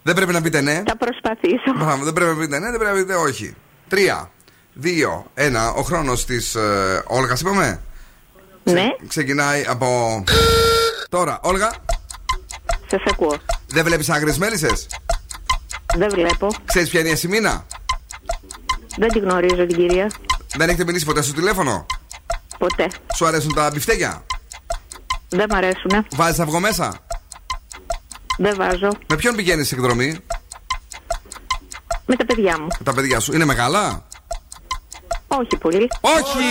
[0.03, 0.83] Δεν πρέπει να πείτε ναι.
[0.85, 1.73] Θα προσπαθήσω.
[1.77, 3.55] Μπράβο, δεν πρέπει να πείτε ναι, δεν πρέπει να πείτε όχι.
[3.87, 4.31] Τρία,
[4.73, 5.71] δύο, ένα.
[5.71, 7.81] Ο χρόνος της ε, Όλγας, είπαμε;
[8.63, 8.85] Ναι.
[9.07, 10.23] Ξεκινάει από.
[11.09, 11.71] Τώρα, Όλγα.
[12.87, 13.37] Σας ακούω.
[13.67, 14.87] Δεν βλέπεις άγριες μέλισσες;
[15.95, 16.47] Δεν βλέπω.
[16.65, 17.65] Ξέρεις ποια είναι η Ασημίνα.
[18.97, 20.11] Δεν τη γνωρίζω την κυρία.
[20.55, 21.85] Δεν έχετε μιλήσει ποτέ στο τηλέφωνο;
[22.57, 22.87] Ποτέ.
[23.15, 24.25] Σου αρέσουν τα μπιφτέκια;
[25.29, 26.05] Δεν μ' αρέσουνε.
[26.15, 26.93] Βάζεις αυγό μέσα;
[28.37, 28.89] Δεν βάζω.
[29.07, 30.17] Με ποιον πηγαίνεις σε εκδρομή;
[32.05, 32.67] Με τα παιδιά μου.
[32.77, 33.33] Με τα παιδιά σου.
[33.33, 34.03] Είναι μεγάλα;
[35.27, 35.87] Όχι πολύ.
[36.01, 36.43] Όχι!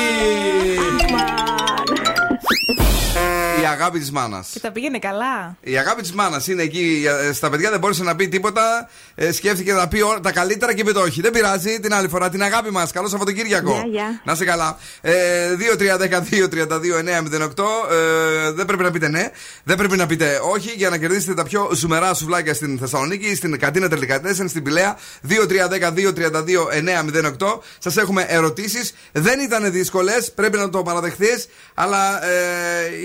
[3.62, 4.48] Η αγάπη της μάνας.
[4.52, 5.56] Και τα πήγαινε καλά.
[5.60, 7.04] Η αγάπη της μάνας είναι εκεί.
[7.28, 8.88] ε, Στα παιδιά δεν μπόρεσε να πει τίποτα.
[9.14, 11.20] Ε, σκέφτηκε να πει όλα τα καλύτερα και είπε το όχι.
[11.20, 11.80] Δεν πειράζει.
[11.80, 12.92] Την άλλη φορά την αγάπη μας.
[12.92, 13.72] Καλό Σαββατοκύριακο.
[13.72, 14.20] Γεια, γεια.
[14.24, 14.78] Να είσαι καλά.
[15.00, 17.90] Ε, 2-3-10-2-32-9-08.
[17.90, 19.30] Ε, δεν πρέπει να πείτε ναι.
[19.64, 23.58] Δεν πρέπει να πείτε όχι για να κερδίσετε τα πιο ζουμερά σουβλάκια στην Θεσσαλονίκη, στην
[23.58, 24.96] καντίνα Τελικατέσεν, στην Πηλαία.
[25.28, 27.58] 2-3-10-2-32-9-08.
[27.78, 28.94] Σας έχουμε ερωτήσεις.
[29.12, 30.32] Δεν ήταν δύσκολες.
[30.32, 31.48] Πρέπει να το παραδεχθείς.
[31.74, 32.28] Αλλά ε,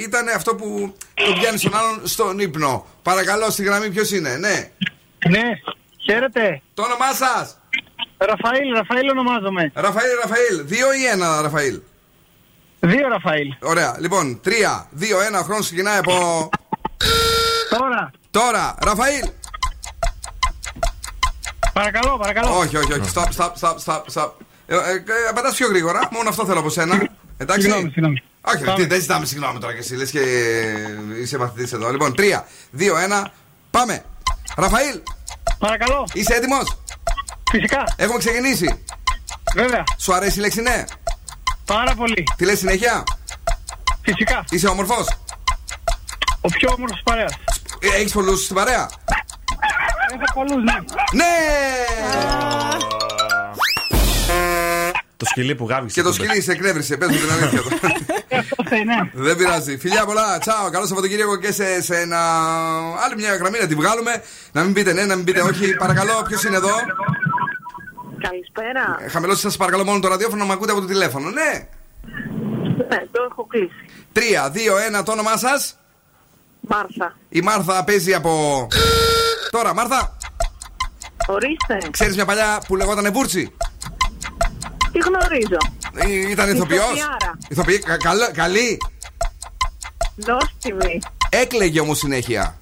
[0.04, 2.86] ήταν αυτό που το πιάνει τον άλλον στον ύπνο.
[3.02, 4.72] Παρακαλώ, στη γραμμή ποιος είναι, ναι.
[5.30, 5.44] Ναι,
[6.06, 6.62] χαίρετε.
[6.74, 7.58] Το όνομά σας;
[8.18, 9.72] Ραφαήλ, Ραφαήλ ονομάζομαι.
[9.74, 10.66] Ραφαήλ, Ραφαήλ.
[10.66, 11.80] Δύο ή ένα, Ραφαήλ;
[12.80, 13.48] Δύο Ραφαήλ.
[13.62, 13.96] Ωραία.
[14.00, 15.40] Λοιπόν, τρία, δύο, ένα.
[15.40, 16.50] Ο χρόνος ξεκινάει από.
[17.70, 18.12] Τώρα.
[18.32, 19.24] Τώρα, Ραφαήλ.
[21.74, 22.58] Παρακαλώ, παρακαλώ.
[22.58, 23.12] Όχι, όχι, όχι.
[23.16, 24.02] Stop, stop, stop, stop.
[24.14, 24.30] stop.
[24.68, 24.80] Ε, ε,
[25.30, 26.10] Απαντάς πιο γρήγορα.
[26.12, 27.10] Μόνο αυτό θέλω από σένα.
[27.38, 27.62] Εντάξει.
[27.62, 28.24] Συγγνώμη, συγγνώμη.
[28.46, 28.78] Όχι, Πάμε.
[28.78, 29.96] τι, δεν ζητάμε συγγνώμη τώρα και εσύ.
[29.96, 30.20] Λες και
[31.22, 31.92] είσαι μαθητής εδώ.
[31.92, 33.32] Λοιπόν, τρία, δύο, ένα.
[33.72, 34.04] Πάμε.
[34.56, 35.00] Ραφαήλ.
[35.60, 36.08] Παρακαλώ.
[36.14, 36.78] Είσαι έτοιμος;
[37.52, 37.84] Φυσικά.
[37.96, 38.84] Έχουμε ξεκινήσει.
[39.56, 39.84] Βέβαια.
[39.98, 40.84] Σου αρέσει η λέξη ναι;
[41.66, 42.24] Πάρα πολύ.
[42.38, 43.04] Τι λες συνέχεια;
[44.02, 44.44] Φυσικά.
[44.50, 45.08] Είσαι όμορφος;
[46.42, 47.34] Ο πιο όμορφος παρέας.
[47.80, 48.90] Έχεις πολλούς στην παρέα;
[50.14, 50.74] Έχω πολλούς, ναι.
[51.12, 51.24] Ναι!
[55.18, 56.02] Το σκυλί που γάβηξε.
[56.02, 56.98] Και το σκυλί σε εκνεύρισε.
[56.98, 57.78] Πες μου την αλήθεια τώρα.
[59.14, 59.78] Δεν πειράζει.
[59.78, 60.38] Φιλιά πολλά.
[60.38, 60.70] Τσάω.
[60.70, 62.20] Καλό Σαββατοκύριακο και σε, σε ένα...
[63.06, 64.24] άλλη μια γραμμή να τη βγάλουμε.
[64.52, 65.76] Να μην πείτε ναι, να μην πείτε όχι.
[65.76, 66.76] Παρακαλώ, ποιος είναι εδώ;
[68.28, 68.98] Καλησπέρα.
[69.10, 71.30] Χαμηλώστε σας παρακαλώ μόνο το ραδιόφωνο να με ακούτε από το τηλέφωνο.
[71.30, 71.68] Ναι.
[72.90, 73.86] Ναι, το έχω κλείσει.
[74.14, 74.20] 3,
[74.96, 75.78] 2, 1, το όνομά σας;
[76.60, 77.16] Μάρθα.
[77.30, 78.68] Η Μάρθα παίζει από.
[79.52, 80.18] Τώρα, Μάρθα,
[81.28, 81.90] Ορίστε.
[81.92, 83.56] ξέρεις μια παλιά που λεγόταν Βούρτσι;
[84.94, 85.58] Τι γνωρίζω.
[85.96, 86.84] Ε, Ήταν ηθοποιός.
[86.84, 87.38] Ηθοποιάρα.
[87.50, 88.78] Ηθοποιή, κα- καλό- καλή.
[90.16, 91.00] Νόστιμη.
[91.30, 92.58] Έκλαιγε όμως συνέχεια.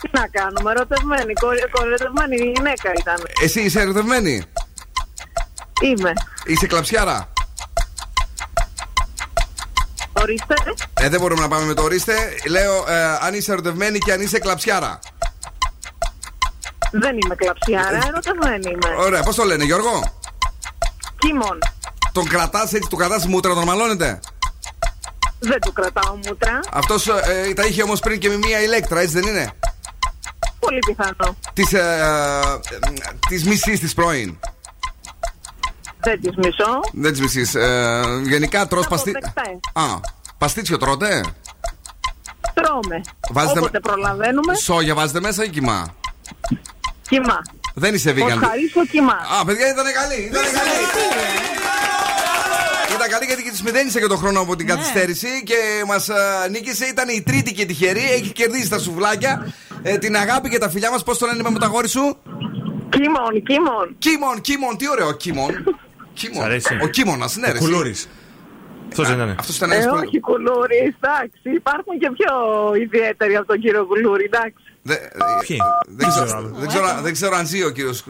[0.00, 1.32] Τι να κάνουμε, ερωτευμένη.
[1.32, 3.16] κορ- Κοροϊδευμένη γυναίκα ήταν.
[3.42, 4.42] Εσύ είσαι ερωτευμένη;
[5.82, 6.12] Είμαι.
[6.46, 7.28] Είσαι κλαψιάρα;
[10.12, 10.54] Ορίστε.
[11.00, 12.14] Ε, δεν μπορούμε να πάμε με το ορίστε.
[12.48, 14.98] Λέω ε, αν είσαι ερωτευμένη και αν είσαι κλαψιάρα.
[16.92, 18.94] Δεν είμαι κλαψιάρα, ερωτευμένη είμαι.
[18.98, 20.17] Ωραία, πώς το λένε, Γιώργο;
[21.18, 21.58] Κίμων.
[22.12, 24.20] Τον κρατάς έτσι, του κρατάς μούτρα, τον μαλώνετε.
[25.38, 26.60] Δεν του κρατάω μούτρα.
[26.72, 29.52] Αυτός ε, τα είχε όμως πριν και με μία ηλέκτρα, έτσι δεν είναι;
[30.40, 31.36] Πού πολύ πιθανό.
[31.52, 31.74] Της
[33.28, 34.38] της μισής της πρώην.
[36.00, 36.80] Δεν τις μισώ.
[36.92, 37.58] Δεν της μισή.
[37.58, 39.10] Ε, γενικά τρώ παστί.
[39.10, 39.58] Αποδεκτές.
[39.72, 40.00] Α,
[40.38, 41.20] παστίτσιο τρώτε;
[42.54, 43.00] Τρώμε.
[43.30, 45.94] Βάζετε- Όποτε προλαβαίνουμε, Σόγια βάζετε μέσα ή κοιμά;
[47.08, 47.42] κοιμά.
[47.78, 48.28] Δεν είσαι vegan.
[48.42, 49.16] Ευχαρίστω κοιμά.
[49.40, 50.20] Α, παιδιά ήταν καλή.
[50.30, 50.78] Ήταν καλή.
[52.94, 54.72] Ήταν καλή γιατί και της μηδένισε και τον χρόνο από την Ναι.
[54.74, 55.54] καθυστέρηση και
[55.86, 56.08] μας
[56.50, 56.84] νίκησε.
[56.86, 58.00] Ήταν η τρίτη και τυχερή.
[58.12, 59.52] Έχει κερδίσει τα σουβλάκια.
[59.82, 61.02] Ε, την αγάπη και τα φιλιά μας.
[61.02, 62.16] Πώς το λένε με το αγόρι σου,
[62.88, 63.94] Κίμον, κίμον.
[63.98, 65.52] Κίμον, Κίμον, τι ωραίο, Κίμον.
[66.18, 66.44] Κίμον.
[66.44, 68.08] αρέσει; Ο Κίμωνας, ναι, Ο ρε, Κουλούρης.
[68.88, 69.34] Αυτός δεν είναι.
[69.38, 71.40] Αυτός ήταν Ε, ένα όχι κουλούρι, εντάξει.
[71.62, 72.32] Υπάρχουν και πιο
[72.82, 74.64] ιδιαίτεροι από τον κύριο Κουλούρη, εντάξει.
[74.88, 74.98] Δεν,
[75.96, 78.04] δεν, ξέρω, δεν, ξέρω, δεν ξέρω αν ζει ο κύριος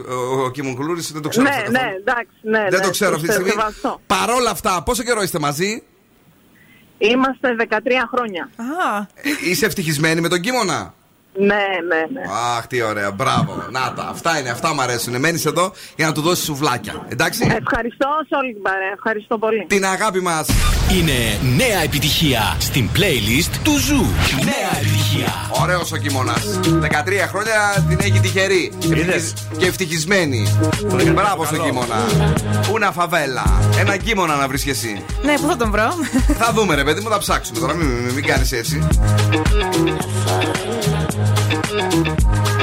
[0.47, 1.49] ο Κίμον Κουλούρη, δεν το ξέρω.
[1.49, 1.97] Ναι, αυτό ναι, καθόλου.
[1.97, 2.67] εντάξει, ναι.
[2.71, 3.51] Δεν ναι, το ξέρω αυτή τη σε στιγμή.
[3.61, 4.01] σεβαστώ.
[4.07, 5.83] Παρόλα αυτά, πόσο καιρό είστε μαζί,
[6.99, 7.75] Είμαστε 13
[8.15, 8.51] χρόνια.
[9.15, 10.95] Ε, Είσαι ευτυχισμένη με τον Κίμωνα;
[11.39, 12.23] Ναι, ναι, ναι.
[12.56, 13.65] Αχ, τι ωραία, μπράβο.
[13.70, 15.19] Να τα, αυτά είναι, αυτά μου αρέσουν.
[15.19, 17.06] Μένεις εδώ για να του δώσεις σουβλάκια.
[17.09, 18.93] Εντάξει; Ευχαριστώ σε όλη την παρέα.
[18.94, 19.65] Ευχαριστώ πολύ.
[19.69, 20.47] Την αγάπη μας.
[20.98, 24.05] Είναι νέα επιτυχία στην playlist του Zoo.
[24.44, 25.32] Νέα επιτυχία.
[25.62, 26.35] Ωραίος ο Κίμωνα.
[26.81, 28.73] 13 χρόνια την έχει τυχερή.
[28.82, 30.47] Ευτυχισ- Και ευτυχισμένη.
[31.15, 31.97] Μπράβο στον Κίμωνα.
[32.73, 33.44] Ούνα φαβέλα.
[33.78, 35.05] Ένα Κίμωνα να βρεις εσύ.
[35.23, 35.89] Ναι, πού θα τον βρω;
[36.39, 37.74] Θα δούμε, ρε παιδί μου, θα ψάξουμε τώρα.
[37.74, 38.86] Μην, μην, μην κάνεις έτσι.
[41.79, 42.57] Thank you.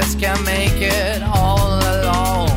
[0.00, 2.50] just can't make it all alone.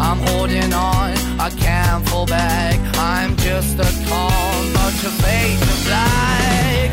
[0.00, 1.10] I'm holding on,
[1.46, 2.78] I can't fall back.
[2.96, 6.90] I'm just a call, but your fate to black.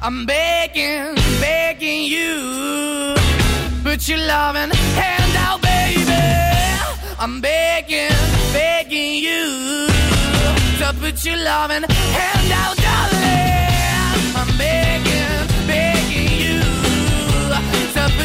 [0.00, 3.16] I'm begging, begging you,
[3.82, 4.70] put your loving
[5.00, 6.22] hand out, baby.
[7.18, 8.16] I'm begging,
[8.52, 9.88] begging you
[10.80, 11.84] to put your loving
[12.18, 13.21] hand out, darling.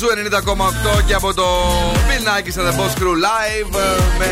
[0.00, 1.42] Zoo 90,8 και από το
[2.20, 4.26] Bill Nakis and The Boss Crew Live ε, με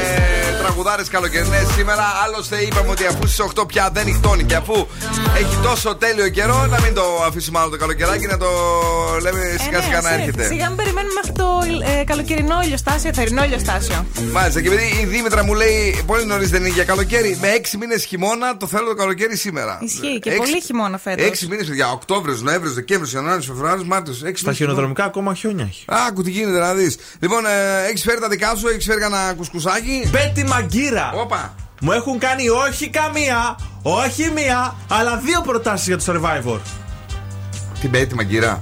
[0.62, 2.04] τραγουδάρες καλοκαιρινές σήμερα.
[2.24, 4.86] Άλλωστε είπαμε ότι αφού στις 8 πια δεν νυχτώνει και αφού
[5.36, 8.46] έχει τόσο τέλειο καιρό, να μην το αφήσουμε άλλο το καλοκαιράκι, να το
[9.22, 10.46] λέμε σιγά σιγά να Ε, ναι, έρχεται.
[10.46, 11.46] Σιγά μην περιμένουμε μέχρι το
[12.00, 14.06] ε, καλοκαιρινό ηλιοστάσιο, θερινό ηλιοστάσιο.
[14.32, 17.76] Μάλιστα, και επειδή η Δήμητρα μου λέει πολύ νωρίς δεν είναι για καλοκαίρι, με 6
[17.80, 19.78] μήνες χειμώνα το θέλω το καλοκαίρι σήμερα.
[19.82, 21.26] Ισχύει και Έξι- πολύ χειμώνα φέτος.
[21.26, 24.22] 6 μήνες για Οκτώβριος, Νοέμβριος, Δεκέμβριος, Ιανουάριος, Φεβρουάριος, Μάρτιος.
[24.34, 25.84] Στα χιονοδρομικά ακόμα χιόνια έχει.
[26.08, 26.96] Άκου τι γίνεται να δεις.
[27.18, 31.12] Λοιπόν, ε, έχεις φέρει τα δικά σου, έχεις φέρει κανένα κουσκουσάκι; Μπέτι Μαγκύρα!
[31.14, 31.54] Όπα.
[31.80, 36.58] Μου έχουν κάνει όχι καμία, όχι μία, αλλά δύο προτάσεις για το survivor.
[37.80, 38.60] Την Μπέτι Μαγκύρα.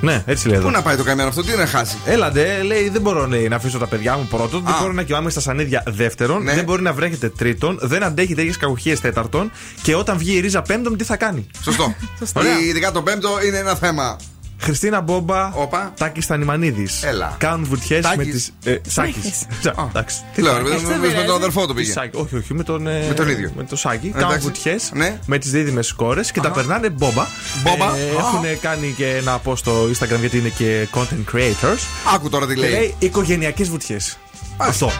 [0.00, 0.66] Ναι, έτσι λέει εδώ.
[0.66, 3.56] Πού να πάει το καημένο αυτό, τι να χάσει; Έλαντε, λέει, δεν μπορώ λέει, να
[3.56, 6.54] αφήσω τα παιδιά μου πρώτον, δεν μπορώ να κοιμάμαι στα σανίδια δεύτερον, Ναι.
[6.54, 9.50] δεν μπορεί να βρέχεται τρίτον, δεν αντέχει τέτοιες κακοχίε τέταρτον
[9.82, 11.94] και όταν βγει η ρίζα πέμπτον, τι θα κάνει; Σωστό.
[12.32, 12.58] Ωραία.
[12.58, 14.16] Ειδικά το πέμπτο είναι ένα θέμα.
[14.60, 15.92] Χριστίνα Μπόμπα, Όπα.
[15.96, 17.02] Τάκης Στανιμανίδης.
[17.02, 17.34] Έλα.
[17.38, 18.32] Κάνουν βουτιές με Τάκης.
[18.32, 18.72] τις.
[18.72, 19.46] Ε, Σάκης.
[19.88, 20.16] Εντάξει.
[20.34, 20.80] Τι λέω, ρε, πάει.
[20.82, 21.92] με- με- με τον αδερφό του πήγε.
[21.92, 22.16] Σάκη.
[22.16, 23.52] Όχι, όχι, με τον, ε, Με τον ίδιο.
[23.56, 24.06] Με τον Σάκη.
[24.06, 24.24] Εντάξει.
[24.26, 25.18] Κάνουν βουτιές Ναι.
[25.26, 27.26] με τις δίδυμες κόρε και τα περνάνε μπόμπα.
[27.62, 27.84] Μπόμπα.
[27.84, 28.12] Ε, Α.
[28.18, 31.78] Έχουν κάνει και ένα post στο Instagram γιατί είναι και content creators.
[32.14, 32.70] Άκου τώρα τι Και λέει.
[32.70, 34.18] λέει οικογενειακές βουτιές.
[34.56, 34.90] Αυτό.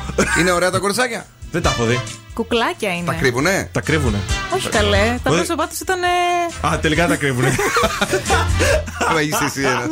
[0.40, 1.26] Είναι ωραία τα κοριτσάκια.
[1.50, 2.00] Δεν τα έχω δει.
[2.34, 3.06] Κουκλάκια είναι.
[3.06, 4.18] Τα κρύβουνε; Τα κρύβουνε.
[4.54, 5.18] Όχι καλέ.
[5.22, 5.36] Τα Ε.
[5.36, 6.00] πρόσωπά τους ήταν.
[6.66, 7.54] Α, τελικά τα κρύβουνε.
[9.08, 9.88] Άμα είσαι εσύ ένα.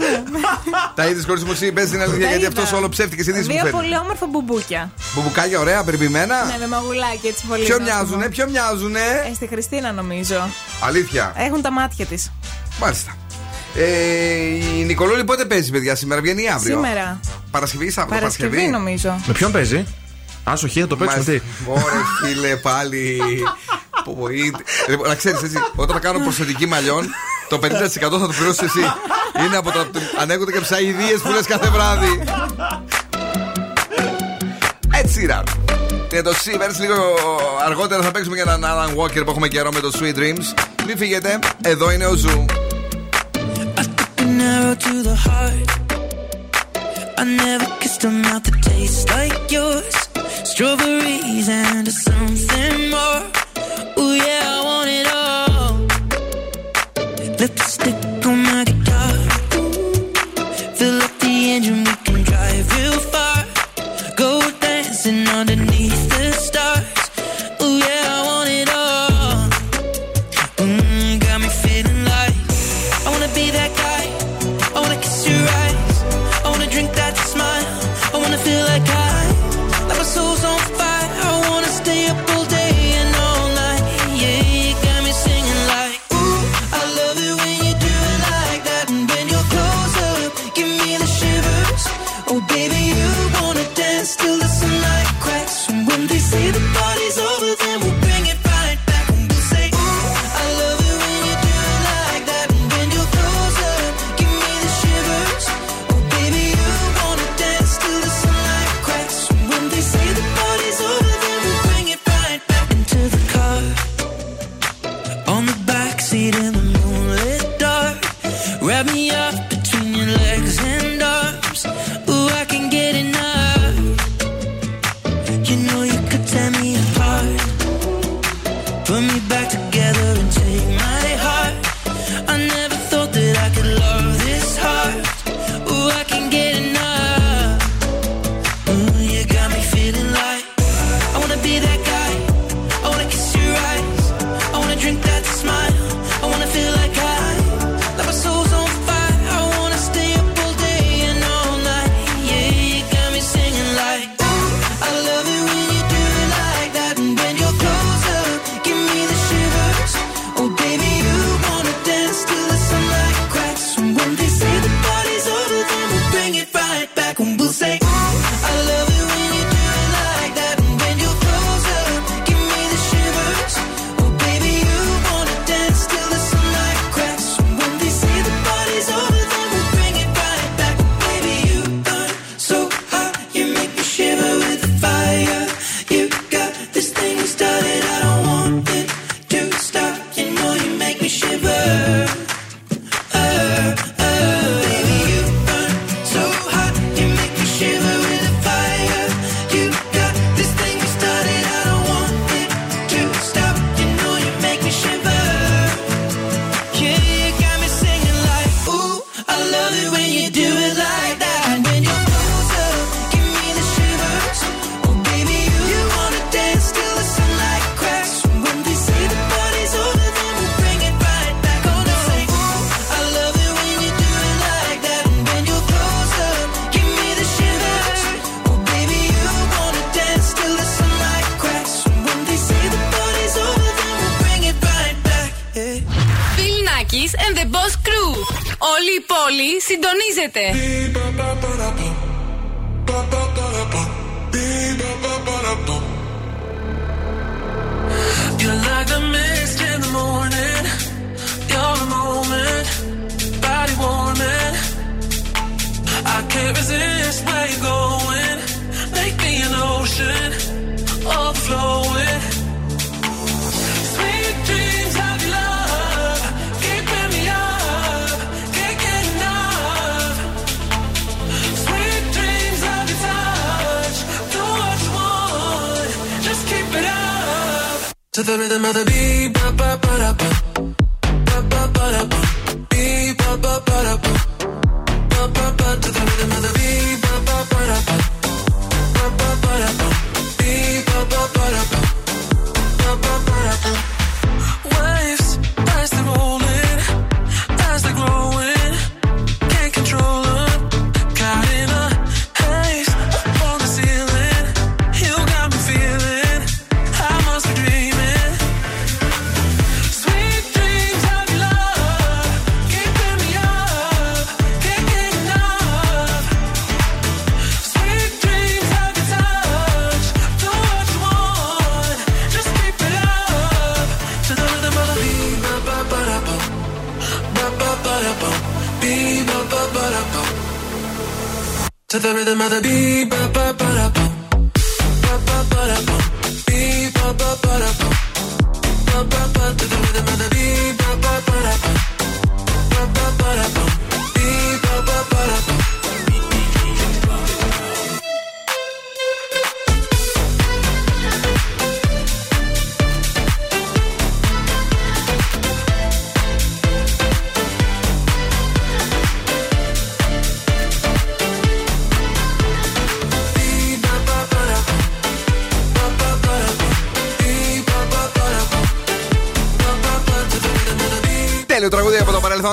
[0.95, 2.49] Τα είδες χωρίς μου εσύ, πε την αλήθεια, Τα γιατί είδα.
[2.49, 3.79] αυτός όλο ψεύτικες ειδήσει μου Δύο φέρνει.
[3.81, 4.91] πολύ όμορφα μπουμπούκια.
[5.15, 6.45] Μπουμπουκάκια ωραία, περιποιημένα.
[6.45, 7.65] Ναι, με μαγουλάκι έτσι πολύ.
[7.65, 7.97] Ποιο νόστιμο.
[7.99, 9.01] μοιάζουνε, ποιο μοιάζουνε;
[9.31, 10.49] Ε, στη Χριστίνα νομίζω.
[10.81, 11.33] Αλήθεια.
[11.37, 12.31] Έχουν τα μάτια της.
[12.81, 13.17] Μάλιστα.
[13.75, 13.85] Ε,
[14.79, 17.21] η Νικολούλη πότε παίζει, παιδιά, σήμερα βγαίνει ή αύριο; Σήμερα.
[17.51, 18.15] Παρασκευή ή Σάββατο.
[18.21, 19.21] Παρασκευή; νομίζω.
[19.27, 19.87] Με ποιον παίζει;
[20.49, 21.81] Άσοχη, θα το παίξουμε τι; Ωρε
[22.23, 23.21] φίλε, πάλι.
[24.05, 24.53] Πω, πω, ή-
[24.89, 27.07] Λοιπόν, Να ξέρεις έτσι, όταν θα κάνω προσθετική μαλλιών,
[27.49, 28.79] το 50% θα το πληρώσεις εσύ.
[29.47, 29.87] Είναι από τα
[30.21, 32.23] ανέκδοτα και ψαειδίε που λες κάθε βράδυ.
[34.91, 35.43] Έτσι είναι.
[36.09, 36.97] Και το Sivers λίγο
[37.67, 40.45] αργότερα θα παίξουμε για έναν Alan Walker που έχουμε καιρό με το Sweet Dreams.
[40.87, 42.45] Μην φύγετε, εδώ είναι ο Ζου.
[44.19, 45.71] An arrow to the heart.
[47.21, 49.95] I never kissed a mouth that tastes like yours.
[50.53, 53.23] Strawberries and something more.
[53.99, 55.75] Ooh, yeah, I want it all.
[57.41, 58.06] Lipstick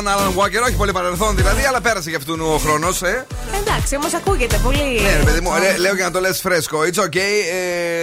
[0.01, 0.63] παρελθόν, Alan Walker.
[0.67, 3.01] Όχι πολύ παρελθόν δηλαδή, αλλά πέρασε για αυτόν ο χρόνος.
[3.01, 3.25] Ε.
[3.61, 5.01] Εντάξει, όμως ακούγεται πολύ.
[5.01, 6.79] Ναι, ρε παιδί μου, λέ- λέω για να το λες φρέσκο.
[6.79, 7.33] It's okay.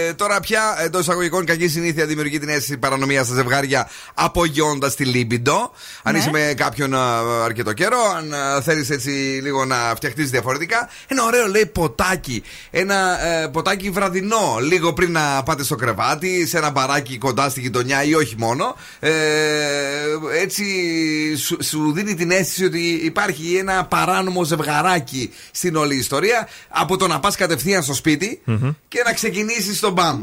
[0.07, 5.05] Ε, τώρα πια εντός εισαγωγικών κακή συνήθεια δημιουργεί την αίσθηση παρανομίας στα ζευγάρια απογειώντα τη
[5.05, 5.71] λίμπιντο.
[6.03, 6.19] Αν Ναι.
[6.19, 9.09] είσαι με κάποιον α, αρκετό καιρό, αν θέλεις έτσι
[9.43, 12.43] λίγο να φτιαχτείς διαφορετικά, ένα ωραίο λέει ποτάκι.
[12.71, 17.59] Ένα ε, ποτάκι βραδινό, λίγο πριν να πάτε στο κρεβάτι, σε ένα μπαράκι κοντά στη
[17.59, 18.75] γειτονιά ή όχι μόνο.
[18.99, 19.11] Ε,
[20.41, 20.63] έτσι
[21.37, 27.07] σου, σου δίνει την αίσθηση ότι υπάρχει ένα παράνομο ζευγαράκι στην όλη ιστορία από το
[27.07, 28.41] να πας κατευθείαν στο σπιτι
[28.87, 30.21] και να ξεκινήσεις τον μπαμ.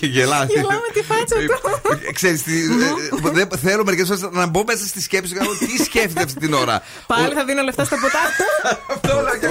[0.00, 0.46] Και γελάει.
[0.46, 2.12] Γελάμε τη φάτσα του.
[2.12, 5.52] Ξέρεις, τι, ε, δεν θέλω μερικές φορές να μπω μέσα στη σκέψη και να δω
[5.58, 6.82] τι σκέφτεται αυτή την ώρα.
[7.06, 8.18] Πάλι θα δίνω λεφτά στα ποτά.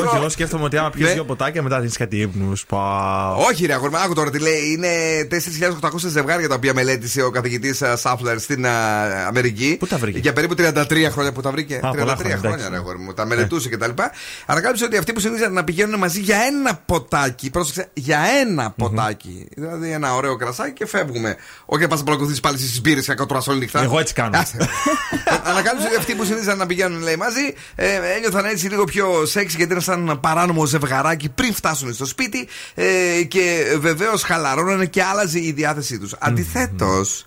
[0.04, 1.14] Όχι, εγώ σκέφτομαι ότι άμα πιεις Ναι.
[1.14, 2.66] δύο ποτάκια μετά δίνεις κάτι ύπνους.
[3.50, 4.62] Όχι, ρε αγόρι, μου, άκου τώρα τι λέει.
[4.72, 4.88] Είναι
[5.80, 8.72] 4.800 ζευγάρια τα οποία μελέτησε ο καθηγητής Σάφλερ στην α,
[9.28, 9.76] Αμερική.
[9.80, 11.76] Πού τα βρήκε; Για περίπου 33 χρόνια που τα βρήκε.
[11.76, 12.70] Α, 33 πολλά χρόνια, χρόνια, εντάξει.
[12.70, 13.14] ρε αγόρι μου.
[13.14, 13.92] Τα μελετούσε κτλ.
[14.46, 17.50] Ανακάλυψε ότι αυτοί που συνήθιζαν να πηγαίνουν μαζί για ένα ποτάκι.
[17.50, 19.48] Πρόσεξε, για ένα ποτάκι.
[19.56, 21.36] Δηλαδή ένα ωραίο κρασάκι και φεύγουμε.
[21.66, 23.82] Όχι να πας να παρακολουθεί πάλι στις μπύρες και να κατουρά όλη νυχτά.
[23.82, 24.38] Εγώ έτσι κάνω.
[24.38, 24.58] Άσε.
[25.52, 29.56] Ανακάλυψε ότι αυτοί που συνήθιζαν να πηγαίνουν λέει, μαζί ε, ένιωθαν έτσι λίγο πιο σεξ
[29.56, 35.40] γιατί ήταν σαν παράνομο ζευγαράκι πριν φτάσουν στο σπίτι ε, και βεβαίως χαλαρώνανε και άλλαζε
[35.40, 36.16] η διάθεσή τους.
[36.20, 37.26] Αντιθέτως,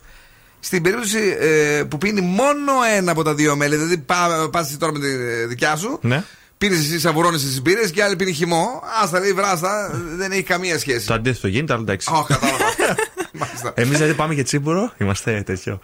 [0.66, 4.92] στην περίπτωση ε, που πίνει μόνο ένα από τα δύο μέλη, δηλαδή πα πας τώρα
[4.92, 5.06] με τη
[5.48, 5.98] δικιά σου.
[6.02, 6.22] Ναι.
[6.58, 8.82] Πίνεις εσύ, σαβουρώνεις τι μπύρες και άλλη πίνει χυμό.
[9.02, 11.06] Άστα λέει βράστα, δεν έχει καμία σχέση.
[11.06, 12.08] Το αντίθετο γίνεται, αλλά εντάξει.
[12.12, 12.64] Ω, κατάλαβα.
[13.40, 13.72] Μάλιστα.
[13.74, 15.80] Εμείς δηλαδή πάμε για τσίμπουρο, είμαστε τέτοιο.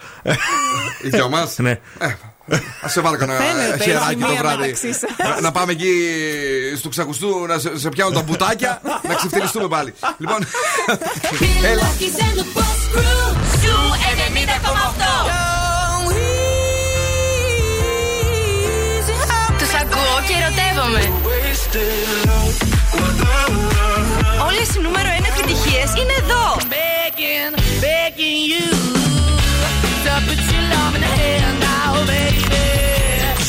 [1.03, 1.79] Οι δυο μας; Ναι.
[2.85, 4.57] Α σε βάλω κανένα Φαίνεται, χεράκι η το μία βράδυ.
[4.61, 5.03] μεταξύ σας.
[5.19, 5.91] Να- Να πάμε εκεί
[6.79, 9.95] στο ξακουστού να σε, σε πιάνουν τα μπουτάκια να ξεφτυλιστούμε πάλι.
[10.19, 10.39] Λοιπόν.
[11.65, 11.91] Έλα.
[19.59, 21.03] Τους ακούω και ερωτεύομαι.
[24.47, 26.45] Όλες οι νούμερο 1 επιτυχίες είναι εδώ.
[26.75, 27.53] Begging,
[27.85, 28.67] begging you
[30.05, 32.61] to put your love in the hand now, baby.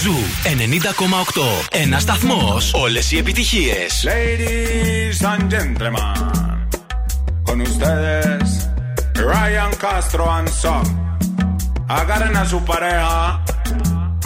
[0.04, 1.68] Ζου 90,8.
[1.72, 2.72] Ένα σταθμός.
[2.74, 4.06] Όλες οι επιτυχίες.
[4.06, 6.16] Ladies and gentlemen,
[7.46, 8.52] con ustedes,
[9.16, 10.84] Ryan Castro and Son.
[11.88, 13.42] Agarren a su pareja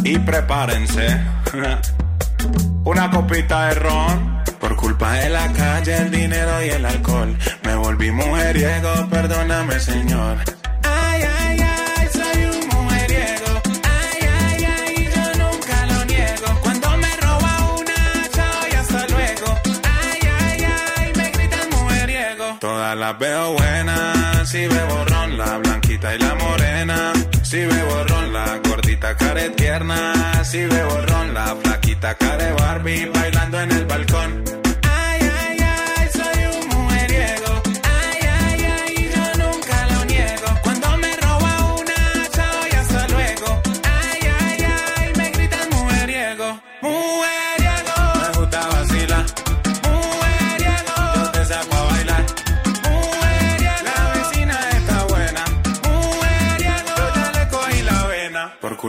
[0.03, 1.21] y prepárense.
[2.83, 4.37] Una copita de ron.
[4.59, 7.37] Por culpa de la calle, el dinero y el alcohol.
[7.63, 10.37] Me volví mujeriego, perdóname, señor.
[10.83, 13.61] Ay, ay, ay, soy un mujeriego.
[13.83, 16.59] Ay, ay, ay, yo nunca lo niego.
[16.63, 19.59] Cuando me roba una, chao y hasta luego.
[19.83, 22.57] Ay, ay, ay, me gritan mujeriego.
[22.59, 24.16] Todas las veo buenas
[24.47, 27.11] si bebo ron, la blanquita y la morena.
[27.43, 30.41] Si bebo ron, la gordita care tierna.
[30.45, 34.43] Si bebo ron, la flaquita care Barbie bailando en el balcón.
[34.83, 37.61] Ay, ay, ay, soy un mujeriego.
[37.83, 40.47] Ay, ay, ay, yo nunca lo niego.
[40.63, 43.61] Cuando me roba una, chao y hasta luego.
[43.83, 44.65] Ay, ay,
[44.97, 46.61] ay, me gritan mujeriego.
[46.81, 47.46] Mujeriego.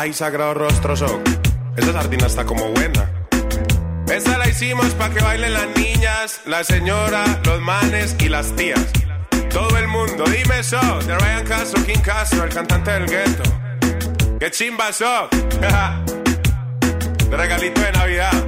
[0.00, 1.20] Ay, sagrado rostro soc.
[1.76, 3.10] Esta sardina está como buena.
[4.06, 8.86] Esa la hicimos para que bailen las niñas, la señora, los manes y las tías.
[9.50, 13.42] Todo el mundo, dime so, de Ryan Castro, King Castro, el cantante del gueto.
[14.38, 15.28] ¡Qué chimba so!
[17.30, 18.47] de regalito de Navidad.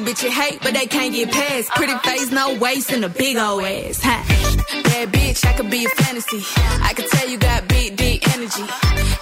[0.00, 1.68] The these bitches hate, but they can't get past.
[1.76, 2.10] Pretty uh-huh.
[2.10, 4.00] face, no waist, and a big old ass.
[4.02, 4.22] Huh?
[4.84, 6.40] Bad bitch, I could be a fantasy.
[6.80, 8.64] I could tell you got big, deep energy.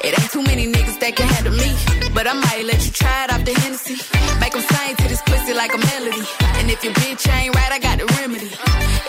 [0.05, 1.71] It ain't too many niggas that can handle me.
[2.15, 3.99] But I might let you try it off the Hennessy.
[4.39, 6.25] Make 'em sing to this pussy like a melody.
[6.59, 8.51] And if your bitch ain't right, I got the remedy.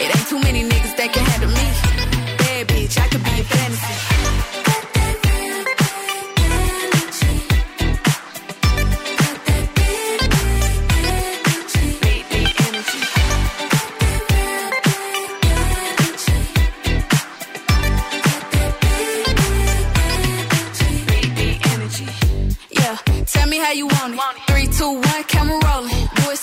[0.02, 1.68] It ain't too many niggas that can handle me.
[2.40, 3.59] Bad bitch, I could be a fantasy.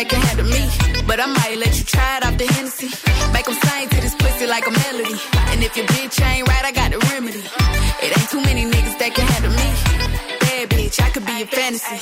[0.00, 0.62] that can handle me.
[1.08, 2.88] But I might let you try it off the Hennessy.
[3.34, 5.16] Make 'em sing to this pussy like a melody.
[5.50, 7.42] And if your bitch ain't right, I got the remedy.
[8.04, 9.68] It ain't too many niggas that can handle me.
[10.42, 11.98] Bad bitch, I could be a fantasy.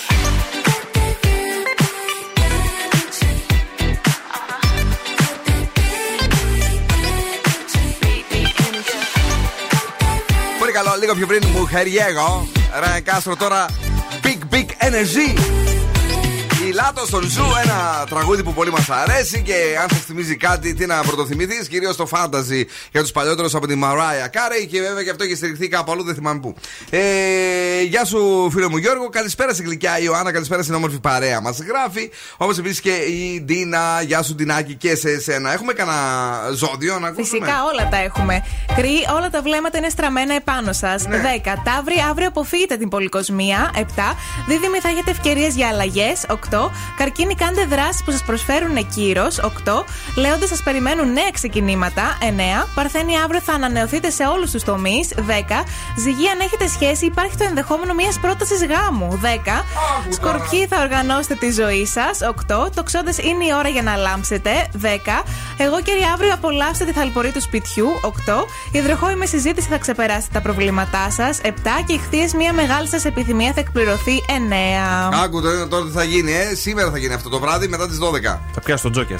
[10.58, 12.48] Πολύ καλό, λίγο πιο πριν μου χαριέγω.
[12.82, 13.66] Ραεν Κάστρο τώρα
[14.22, 15.67] Big Big Energy.
[16.79, 20.73] η Latto στον Zoo, ένα τραγούδι που πολύ μας αρέσει και αν σας θυμίζει κάτι,
[20.73, 25.03] τι να πρωτοθυμηθείς, κυρίως το Fantasy για τους παλιότερους από τη Mariah Carey και βέβαια
[25.03, 26.55] και αυτό έχει στηριχθεί κάπου αλλού, δεν θυμάμαι πού.
[26.89, 26.99] Ε,
[27.81, 31.59] γεια σου, φίλο μου Γιώργο, καλησπέρα στην γλυκιά Ιωάννα, καλησπέρα στην όμορφη παρέα μας.
[31.59, 35.53] Γράφει, όπως επίσης και η Ντίνα, γεια σου Ντινάκη και σε εσένα.
[35.53, 35.97] Έχουμε κανένα
[36.53, 38.43] ζώδιο να ακούσουμε; Φυσικά όλα τα έχουμε.
[38.75, 41.07] Κρυ, όλα τα βλέμματα είναι στραμμένα επάνω σας.
[41.07, 41.21] Ναι.
[41.43, 41.53] 10.
[41.63, 43.71] Ταύρι, αύριο αποφύγετε την πολυκοσμία.
[43.75, 43.79] 7.
[44.47, 46.25] Δίδυμοι θα έχετε ευκαιρίες για αλλαγές.
[46.27, 46.68] 8.
[46.97, 49.37] Καρκίνοι, κάντε δράσει που σας προσφέρουν κύρος.
[49.37, 49.85] 8.
[50.15, 52.17] Λέοντε, σας περιμένουν νέα ξεκινήματα.
[52.21, 52.67] 9.
[52.75, 55.09] Παρθένοι, αύριο θα ανανεωθείτε σε όλους τους τομείς.
[55.15, 55.63] 10.
[55.97, 59.19] Ζυγή, αν έχετε σχέση, υπάρχει το ενδεχόμενο μιας πρότασης γάμου.
[59.21, 59.65] 10.
[60.09, 62.21] Σκορπιοί, θα οργανώσετε τη ζωή σας.
[62.21, 62.69] 8.
[62.75, 64.67] Τοξότε, είναι η ώρα για να λάμψετε.
[64.71, 65.23] 10.
[65.57, 67.87] Εγώ και αύριο απολαύστε τη θαλπορή του σπιτιού.
[68.01, 68.45] 8.
[68.71, 71.39] Υδροχόη με συζήτηση θα ξεπεράσετε τα προβλήματά σας.
[71.43, 71.49] 7.
[71.85, 74.23] Και ηχθείες, μια μεγάλη σας επιθυμία θα εκπληρωθεί.
[74.27, 75.09] 9.
[75.23, 76.55] Άκου τώρα, τώρα τι θα γίνει, ε.
[76.59, 78.39] Σήμερα θα γίνει αυτό το βράδυ μετά τις 12.
[78.53, 79.17] Θα πιάσω τον Τζόκερ.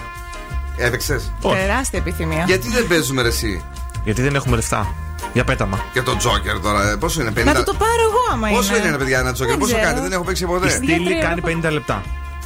[0.77, 1.21] Έπαιξε.
[1.41, 2.43] Τεράστια επιθυμία.
[2.47, 3.63] Γιατί δεν παίζουμε ρε, εσύ;
[4.03, 4.93] Γιατί δεν έχουμε λεφτά.
[5.33, 5.79] Για πέταμα.
[5.93, 7.43] Για τον Τζόκερ τώρα, ε, πόσο είναι, 50.
[7.45, 8.81] Να του το πάρω εγώ άμα Πόσο είναι.
[8.83, 9.87] είναι, ρε παιδιά, ένα Τζόκερ, Δεν πόσο ξέρω.
[9.89, 10.69] κάνει, δεν έχω παίξει Η ποτέ.
[10.69, 12.03] στήλη τρία κάνει 50 λεπτά.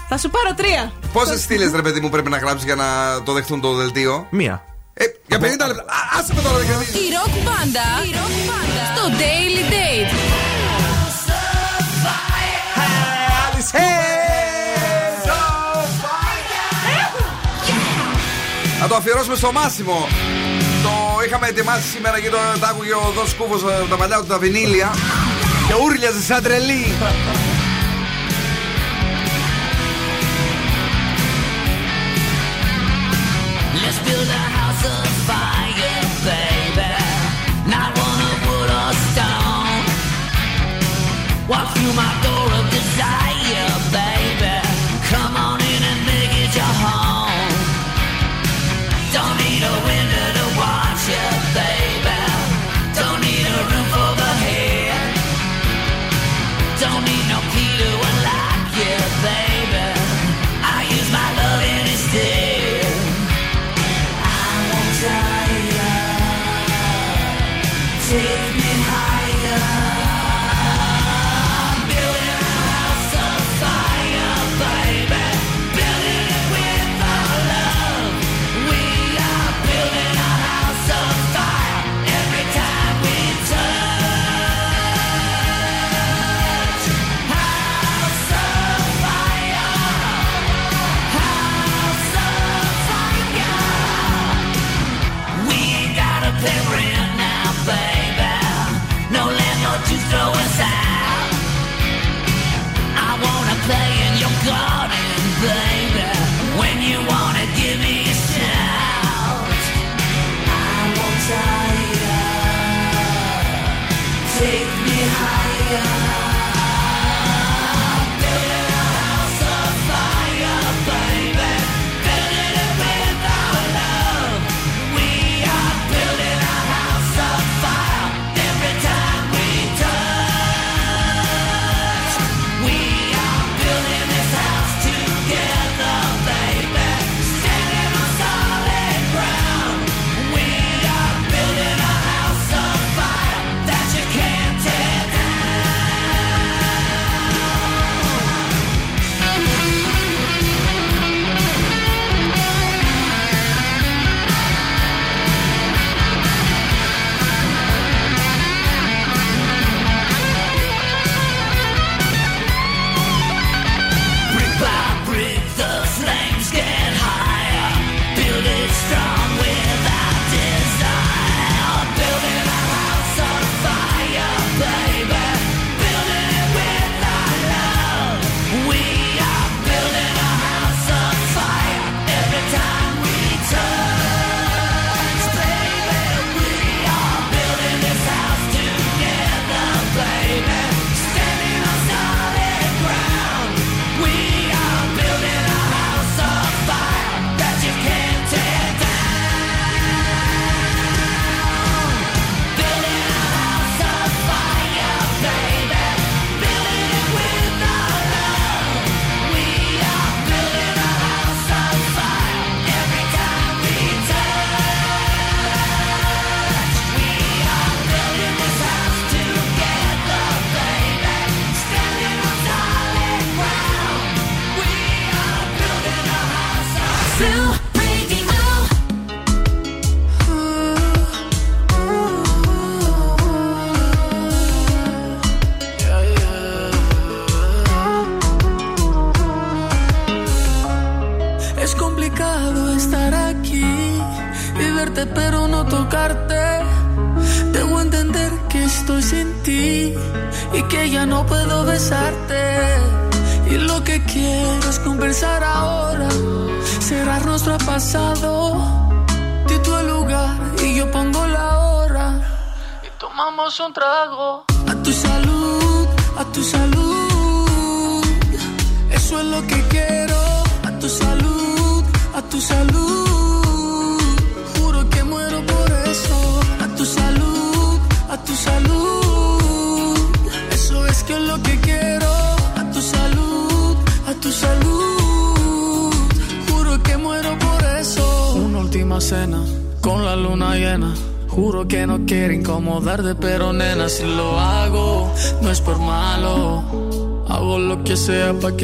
[0.09, 0.91] Θα σου πάρω τρία.
[1.13, 2.85] Πόσες στήλες, ρε παιδί μου, πρέπει να γράψεις για να
[3.23, 4.63] το δεχτούν το δελτίο; Μία.
[4.93, 5.83] Ε, για 50 λεπτά.
[5.83, 6.97] Α, άσε με τώρα, δεν κρατήσει.
[6.97, 7.87] Η ροκ μπάντα
[8.95, 10.42] στο Daily Date.
[18.83, 20.07] Να το αφιερώσουμε στο Μάσιμο.
[20.83, 20.89] Το
[21.25, 24.37] είχαμε ετοιμάσει σήμερα και το τα άκουγε ο Δος Κούβος ε, τα παλιά του τα
[24.37, 24.95] βινίλια.
[25.67, 26.85] Και ούρλιαζε σαν τρελή.
[33.81, 36.91] Let's build a house of fire, baby.
[37.73, 39.83] Not one of wood or stone.
[41.51, 42.42] Walk through my door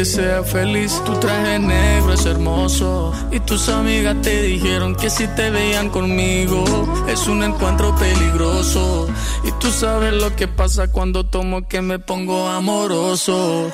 [0.10, 1.02] sea feliz.
[1.06, 3.14] Tu traje negro es hermoso.
[3.32, 6.64] Y tus amigas te dijeron que si te veían conmigo
[7.08, 9.08] es un encuentro peligroso.
[9.44, 13.72] Y tú sabes lo que pasa cuando tomo que me pongo amoroso.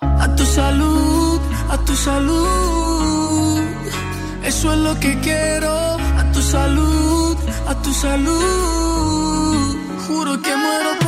[0.00, 3.60] A tu salud, a tu salud.
[4.44, 5.72] Eso es lo que quiero.
[6.20, 7.36] A tu salud,
[7.68, 9.76] a tu salud.
[10.08, 11.05] Juro que muero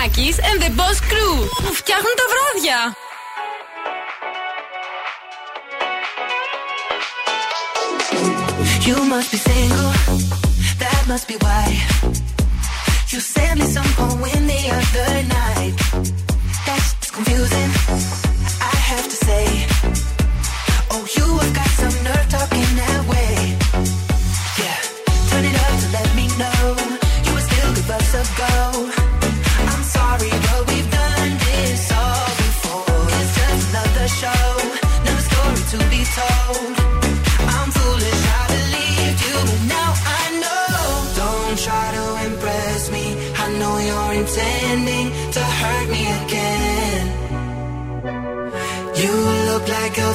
[0.00, 1.48] Μαρινάκης and the Boss Crew.
[1.64, 2.78] Που φτιάχνουν τα βράδια.
[8.86, 9.92] You must be single,
[10.80, 11.66] that must be why.
[13.10, 15.74] You sent me some poem the other night.
[16.66, 17.79] That's confusing.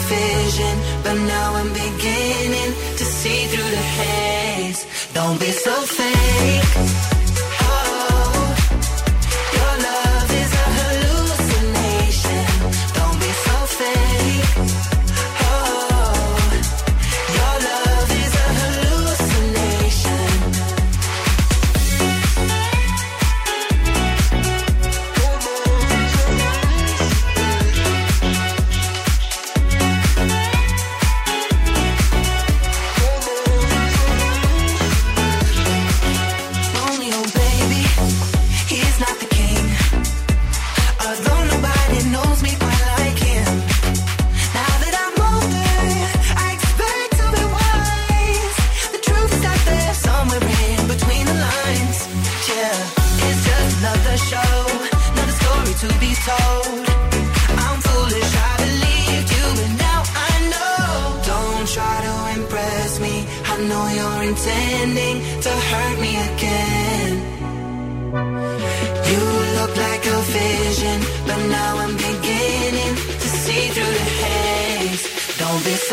[0.10, 4.82] vision, but now I'm beginning to see through the haze.
[5.14, 6.05] Don't be so fast.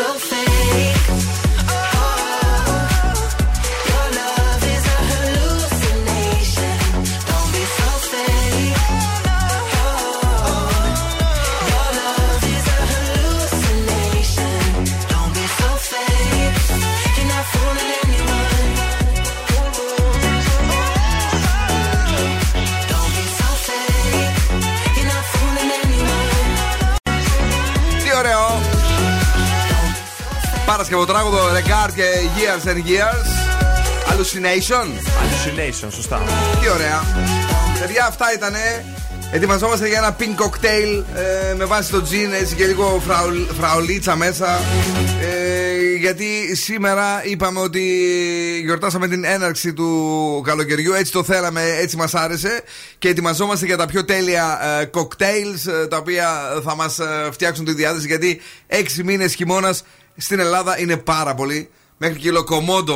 [0.03, 0.52] so fake
[32.39, 33.27] Years and Years.
[34.09, 34.85] Hallucination.
[35.21, 36.21] Hallucination, σωστά.
[36.61, 37.03] Τι ωραία.
[37.79, 38.85] Παιδιά, αυτά ήτανε.
[39.31, 41.03] Ετοιμαζόμαστε για ένα pink cocktail
[41.51, 44.59] ε, με βάση το gin έτσι και λίγο φραουλ, φραουλίτσα μέσα.
[45.21, 47.81] Ε, γιατί σήμερα είπαμε ότι
[48.63, 50.93] γιορτάσαμε την έναρξη του καλοκαιριού.
[50.93, 52.63] Έτσι το θέλαμε, έτσι μας άρεσε.
[52.97, 56.29] Και ετοιμαζόμαστε για τα πιο τέλεια ε, cocktails ε, τα οποία
[56.63, 58.07] θα μας ε, φτιάξουν τη διάθεση.
[58.07, 59.83] Γιατί έξι μήνες χειμώνας
[60.17, 61.69] στην Ελλάδα είναι πάρα πολύ.
[61.97, 62.95] Μέχρι και η Locomondo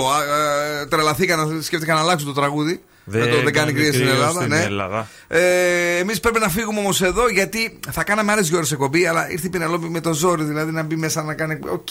[0.82, 2.82] ε, τρελαθήκαν, σκέφτηκαν να αλλάξουν το τραγούδι.
[3.10, 4.40] Δεν με το δεν κάνει κάνει κρύο στην κρύος Ελλάδα.
[4.40, 4.64] στην ναι.
[4.64, 5.08] Ελλάδα.
[5.28, 9.32] Ε, Εμείς πρέπει να φύγουμε όμως εδώ γιατί θα κάναμε άλλες δύο ώρες εκπομπή, αλλά
[9.32, 11.60] ήρθε η Πινελόπη με το ζόρι, δηλαδή να μπει μέσα να κάνει.
[11.72, 11.88] Οκ,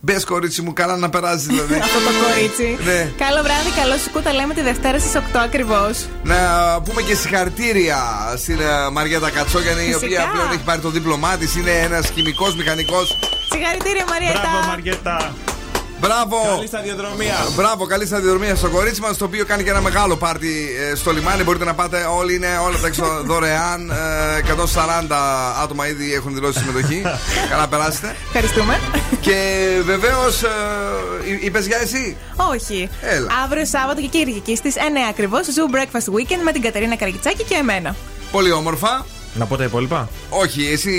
[0.00, 1.74] μπες κορίτσι μου, καλά να περάσεις δηλαδή.
[1.84, 2.78] Αυτό το κορίτσι.
[2.84, 3.12] Ναι.
[3.18, 4.10] Καλό βράδυ, καλό Σουκού.
[4.12, 6.06] Τα λέμε τη Δευτέρα στις 8 ακριβώς.
[6.24, 6.36] να
[6.84, 7.98] πούμε και συγχαρητήρια
[8.36, 10.06] στην ε, Μαριέτα Κατσόγιανη, η Φυσικά.
[10.06, 11.46] οποία πλέον έχει πάρει το δίπλωμά τη.
[11.58, 13.18] Είναι ένας χημικός μηχανικός.
[13.52, 14.40] Συγχαρητήρια, Μαριέτα.
[14.40, 15.34] Μπράβο, Μαριέτα.
[16.00, 16.36] Μπράβο!
[16.54, 17.36] Καλή σταδιοδρομία.
[17.56, 21.10] Μπράβο, καλή σταδιοδρομία στο κορίτσι μας, το οποίο κάνει και ένα μεγάλο πάρτι ε, στο
[21.12, 21.42] λιμάνι.
[21.42, 23.90] Μπορείτε να πάτε, όλοι είναι όλα τα έξω δωρεάν.
[23.90, 23.94] Ε,
[25.08, 25.14] 140
[25.62, 27.02] άτομα ήδη έχουν δηλώσει συμμετοχή.
[27.50, 28.16] Καλά, περάσετε.
[28.26, 28.80] Ευχαριστούμε.
[29.20, 30.48] Και βεβαίως, ε,
[31.40, 32.16] είπες για εσύ;
[32.52, 32.88] Όχι.
[33.02, 33.26] Έλα.
[33.44, 35.40] Αύριο Σάββατο και Κυριακή στις 9 ακριβώς.
[35.46, 37.96] Zoo Breakfast Weekend με την Κατερίνα Καρακιτσάκη και εμένα.
[38.32, 39.06] Πολύ όμορφα.
[39.34, 40.92] Να πω τα υπόλοιπα; Όχι, εσύ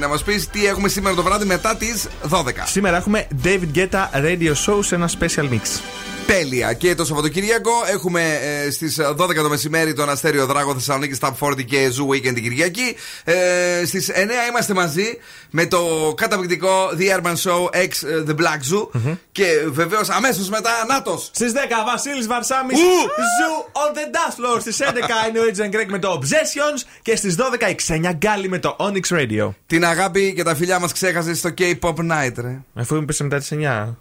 [0.00, 2.66] να μας πεις τι έχουμε σήμερα το βράδυ μετά τις 12.
[2.66, 5.80] Σήμερα έχουμε David Guetta Radio Show σε ένα special mix.
[6.26, 6.72] Τέλεια.
[6.72, 11.64] Και το Σαββατοκύριακο έχουμε ε, στις 12 το μεσημέρι τον Αστέριο Δράγο Θεσσαλονίκης Top 40
[11.64, 12.96] και Zoo Weekend την Κυριακή.
[13.24, 14.14] Ε, στις 9
[14.50, 15.18] είμαστε μαζί
[15.50, 19.00] με το καταπληκτικό The Urban Show X ε, The Black Zoo.
[19.32, 21.30] Και βεβαίως αμέσως μετά Νάτος.
[21.32, 22.74] Στις 10 Βασίλης Βαρσάμι.
[22.74, 22.78] Ου!
[22.78, 24.60] Zoo on the dance floor.
[24.60, 27.00] Στις 11 είναι ο Agent Greg με το Obsessions.
[27.02, 29.48] Και στις 12 η Ξένια Γκάλι με το Onyx Radio.
[29.66, 32.60] Την αγάπη και τα φιλιά μας ξέχασες στο K-pop Night, ρε.
[32.74, 33.94] Αφού μου πέσε μετά τι 9.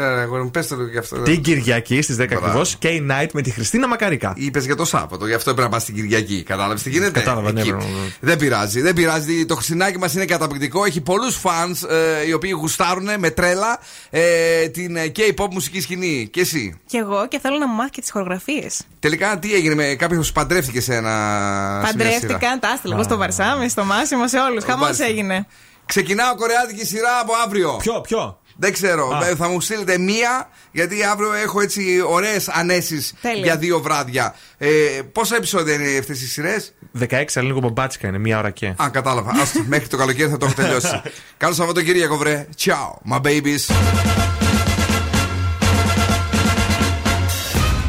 [0.00, 1.16] Ε, ρε, αγόρι μου, πες το γι' αυτό.
[1.16, 2.46] Την Κυριακή στις 10 Μπράβο.
[2.46, 2.78] ακριβώς.
[2.82, 4.32] K-Night με τη Χριστίνα Μακαρίκα.
[4.36, 6.42] Είπες για το Σάββατο, γι' αυτό έπρεπε να πας στην Κυριακή.
[6.42, 7.70] Κατάλαβες τι γίνεται; Κατάλαβα, ναι, Εκεί.
[7.70, 7.84] ναι, ναι.
[8.20, 9.46] Δεν πειράζει, δεν πειράζει.
[9.46, 10.84] Το χριστινάκι μας είναι καταπληκτικό.
[10.84, 13.78] Έχει πολλούς φαν ε, οι οποίοι γουστάρουν με τρέλα
[14.10, 16.28] ε, την ε, K-pop μουσική σκηνή.
[16.32, 18.80] Και εσύ; Κι εγώ και θέλω να μου μάθει και τις χορογραφίες.
[19.00, 21.10] Τελικά τι έγινε με κάποιο που παντρεύτηκες σε ένα.
[21.10, 22.94] σε μια σειρά; Παντρεύτηκαν, τα άστελα.
[22.94, 24.64] Εγώ στο Βαρσάμι, στο Μάσιμο, σε όλους.
[24.64, 25.04] Χαμός μάλιστα.
[25.04, 25.46] έγινε.
[25.86, 27.76] Ξεκινάω κορεάτικη σειρά από αύριο.
[27.82, 29.08] Ποιο, ποιο; Δεν ξέρω.
[29.08, 29.26] Α.
[29.28, 33.42] Ε, Θα μου στείλετε μία, γιατί αύριο έχω έτσι ωραίες ανέσεις Τέλεια.
[33.44, 34.34] για δύο βράδια.
[34.58, 34.68] Ε,
[35.12, 38.66] πόσα επεισόδια είναι αυτές οι σειρές; 16 αλλά λίγο μπομπάτσικα είναι, μία ώρα και.
[38.66, 39.30] Α, κατάλαβα.
[39.40, 41.00] Άστο, μέχρι το καλοκαίρι θα το έχω τελειώσει.
[41.36, 42.46] Καλό Σαββατοκύριακο, βρε.
[42.64, 43.70] Ciao, my babies.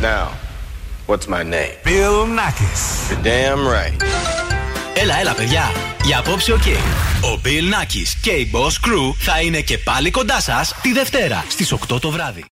[0.02, 0.28] Now,
[1.08, 1.76] what's my name?
[1.84, 2.84] Bill Nakis.
[3.10, 4.40] You're damn right.
[4.94, 5.72] Έλα, έλα, παιδιά.
[6.04, 6.66] Για απόψε, οκ.
[7.22, 11.46] Ο Bill Nackis και η Boss Crew θα είναι και πάλι κοντά σας τη Δευτέρα
[11.50, 12.44] στις 8 το βράδυ.